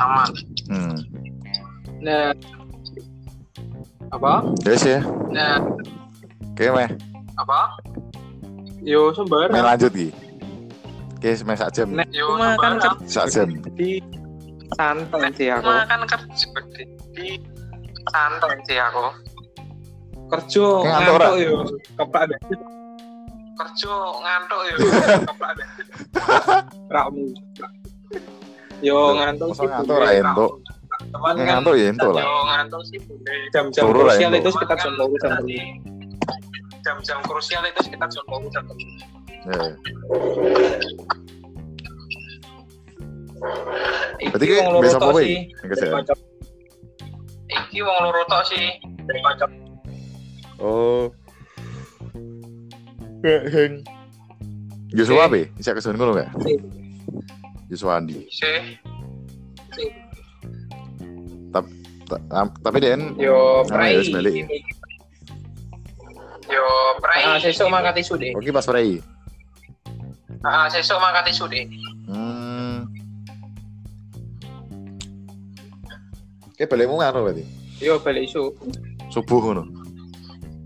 [0.00, 0.30] Aman.
[0.66, 0.96] Hmm.
[2.00, 2.32] nah
[4.10, 4.32] apa
[4.64, 5.04] Guys ya.
[5.28, 5.60] Nah,
[6.50, 6.90] Oke, meh.
[7.36, 7.60] apa?
[8.80, 10.08] yo Meh sembarang lanjut ki.
[11.20, 11.92] Oke, meh sak jam.
[11.92, 12.80] nek Yo, cuma kan.
[13.04, 13.48] Sak jam.
[13.76, 14.00] di
[14.72, 17.28] santai sih aku Makan kerja di, di
[18.08, 19.04] santai sih aku.
[20.30, 21.54] kerja ngantuk, ngantuk yo
[21.98, 22.38] kepak deh
[23.58, 23.92] Kerja
[24.22, 24.74] ngantuk ya.
[25.28, 25.64] Apa ada?
[26.88, 27.28] ramu
[28.80, 30.52] yo ngantuk sih ngantuk ra entuk.
[31.10, 32.24] Cuman kan Ngantuk ya entuk lah.
[32.24, 32.98] Yo ngantuk sih
[33.52, 38.52] jam-jam lah krusial itu sekitar jam 2 jam 3 Jam-jam krusial itu sekitar jam 2
[38.52, 38.76] jam 3.
[39.40, 39.60] Ya.
[44.20, 45.32] Iki Berarti wong loro besok tok apa sih.
[45.32, 45.40] iki?
[45.64, 46.14] Kerja.
[47.48, 48.64] Iki wong loro tok sih.
[50.60, 51.08] Oh.
[53.24, 53.72] Kayak heng.
[54.92, 55.48] Yusuf apa?
[55.56, 56.28] Bisa kesan ngono gak?
[57.70, 58.26] Yusuf Andi.
[58.28, 58.58] sih.
[61.50, 63.94] Ta- am- Tapi dia Yo Ah, prai.
[63.94, 64.34] ya, balik.
[66.50, 66.66] Yo
[66.98, 67.22] prai.
[67.22, 68.34] Ah, sesuk mangkat isu deh.
[68.34, 68.98] Oke pas Frey.
[70.42, 71.70] Ah, sesuk mangkat isu deh.
[72.10, 72.90] Hmm.
[76.50, 77.46] Oke balikmu ngono berarti.
[77.78, 78.50] Yo balik isu.
[79.08, 79.62] Subuh ngono.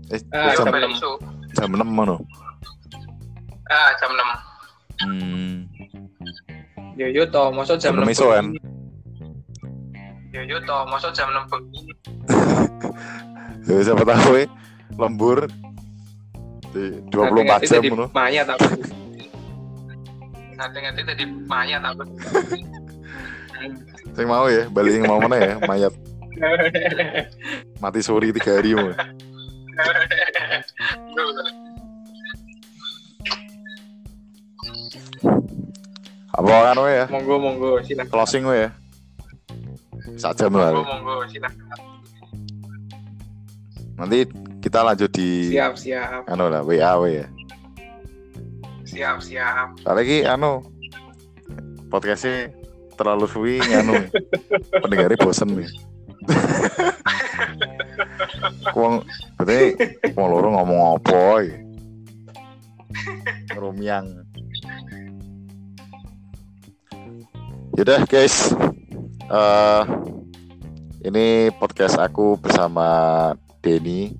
[0.09, 0.97] Eh, Ah, jam, jam balik enam.
[0.97, 1.11] isu.
[1.53, 2.15] jam 6 ngono.
[3.69, 4.29] Ah, jam 6.
[5.05, 5.54] Hmm.
[6.95, 8.45] Yo yo to, mosok jam Jam 6 enam iso kan.
[10.31, 11.81] Yo yo to, masuk jam 6 bengi.
[13.65, 14.45] Ya siapa tahu ya
[14.93, 15.49] lembur
[16.69, 18.05] di 24 Nanti jam ngono.
[18.13, 18.77] Mayat aku.
[20.53, 22.05] Nanti-nanti tadi mayat apa?
[24.13, 25.93] Sing mau ya, balik yang mau mana ya, mayat
[27.83, 28.91] mati suri tiga hari mau.
[36.35, 37.05] Apa kan we ya?
[37.07, 38.11] monggo monggo silakan.
[38.11, 38.69] Closing we ya.
[40.19, 40.83] Sak jam Monggo, lah.
[40.83, 41.63] monggo, silakan.
[43.95, 44.27] Nanti
[44.59, 46.27] kita lanjut di Siap siap.
[46.27, 47.27] anu lah WA we ya.
[48.83, 49.67] Siap, siap.
[50.03, 50.59] Ki anu
[51.87, 52.51] podcastnya
[52.99, 53.95] terlalu suwi anu
[54.83, 55.69] pendengarnya bosen nih.
[58.75, 59.07] Wong
[59.39, 59.59] berarti
[60.11, 61.47] wong loro ngomong apa?
[63.55, 64.24] Rumiang.
[67.73, 68.53] Yaudah guys,
[69.25, 69.81] Eh
[71.01, 72.85] ini podcast aku bersama
[73.65, 74.13] Denny,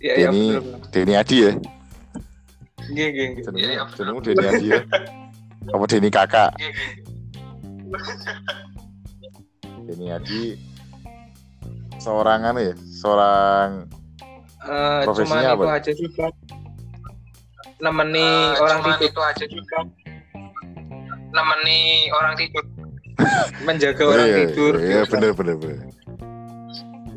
[0.00, 0.72] Iya iya Denny, betul.
[0.88, 1.52] Denny Adi ya.
[2.88, 3.92] Iya, iya, Jenengmu betul.
[4.00, 4.80] jenengmu Denny Adi ya.
[5.68, 6.50] Apa Denny kakak?
[6.56, 6.88] Iya, iya.
[9.84, 10.42] Denny Adi
[12.00, 13.84] seorang anu ya, seorang
[14.58, 15.62] Eh, Profesinya cuman apa?
[15.64, 16.34] itu aja sih Bang.
[17.78, 19.78] Nemeni Eh, orang cuman tidur, itu aja juga.
[21.28, 21.78] Nemeni
[22.10, 22.64] orang tidur,
[23.68, 24.72] menjaga orang Iya, tidur.
[24.78, 25.78] Iya, bener bener bener.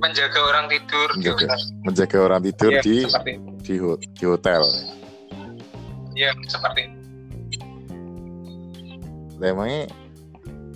[0.01, 1.09] menjaga orang tidur.
[1.13, 1.45] Menjaga.
[1.85, 2.95] Menjaga orang tidur Iya, di
[3.61, 3.73] di,
[4.11, 4.63] di hotel.
[6.11, 6.97] Iya, seperti itu.
[9.37, 9.81] Lah, Emangnya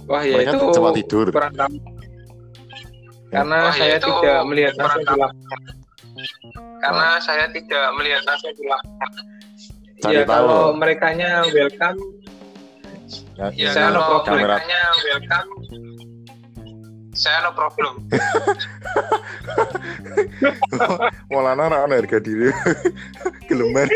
[0.05, 1.27] Wah ya mereka itu cepat tidur.
[1.33, 1.75] kurang tahu.
[3.33, 5.33] Karena Wah, ya saya itu tidak melihat di lapangan.
[6.77, 9.11] Karena saya tidak melihat langsung di lapangan.
[10.05, 10.29] Ya tahu.
[10.29, 11.97] kalau merekanya welcome,
[13.36, 14.28] Ya, Ya, Saya no problem.
[14.28, 14.55] kamera
[15.05, 15.49] welcome,
[17.16, 17.93] saya no problem.
[21.32, 22.51] Maulana ora ana harga diri.
[23.47, 23.88] Geleman.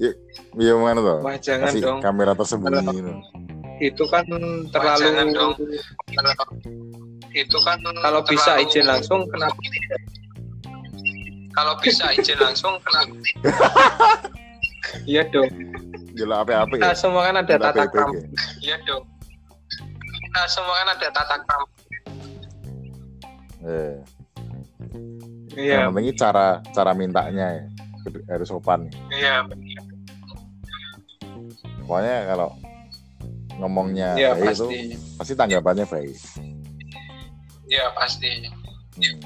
[0.00, 0.10] ya,
[0.56, 1.18] ya mana tuh?
[1.20, 1.98] wah jangan Kasih dong.
[2.00, 3.12] kamera tersembunyi.
[3.82, 4.24] Itu kan
[4.70, 5.52] terlalu jangan dong.
[7.32, 9.56] Itu kan kalau bisa izin langsung kenapa
[11.52, 13.14] Kalau bisa izin langsung kenapa?
[15.04, 15.48] Iya dong.
[16.12, 16.80] Gila apa-apa ya.
[16.82, 18.12] Kita semua kan ada tata krama.
[18.12, 18.24] ya.
[18.60, 19.04] Iya dong.
[20.32, 21.66] Nah, semua kan ada tata krama.
[23.62, 23.94] Eh,
[25.52, 25.84] Iya.
[25.84, 27.64] Yang penting cara cara mintanya ya.
[28.26, 28.88] Harus sopan.
[29.08, 29.44] Iya,
[31.82, 32.48] Pokoknya kalau
[33.60, 34.80] ngomongnya Iya baik itu pasti.
[35.20, 36.16] pasti tanggapannya baik.
[37.68, 38.48] iya pasti.
[38.96, 39.20] Hmm.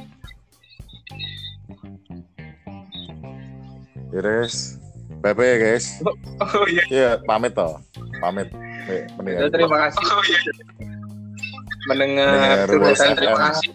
[4.16, 4.80] Ya guys,
[5.20, 6.00] bye bye guys.
[6.40, 6.84] Oh iya.
[6.88, 7.76] Iya pamit toh,
[8.16, 8.48] pamit.
[8.86, 10.38] Baik, Ya, terima kasih Oh iya,
[11.84, 12.64] mendengar Mendengar
[13.18, 13.68] terima kasih.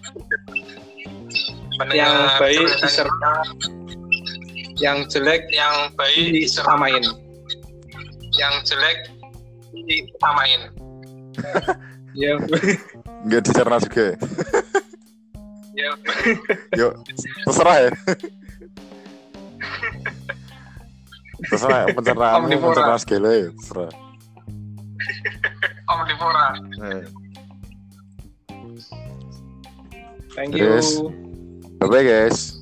[1.94, 3.34] yang Mendengar baik curhatan diserta
[4.80, 7.04] yang jelek yang baik disamain.
[8.34, 8.98] yang jelek
[9.78, 10.62] disamain.
[12.12, 12.36] Ya,
[13.24, 14.20] Nggak dicerna juga.
[15.72, 15.96] Ya,
[16.76, 17.08] Yuk,
[17.48, 17.92] terserah ya.
[21.50, 22.74] Terserah pencerahanmu Omnivora.
[22.76, 23.48] pencerah segala ya.
[23.56, 23.92] Terserah.
[25.92, 26.46] Omnivora.
[26.86, 27.04] Eh.
[30.32, 30.64] Thank you.
[30.64, 31.02] Yes.
[31.82, 32.61] Bye-bye guys.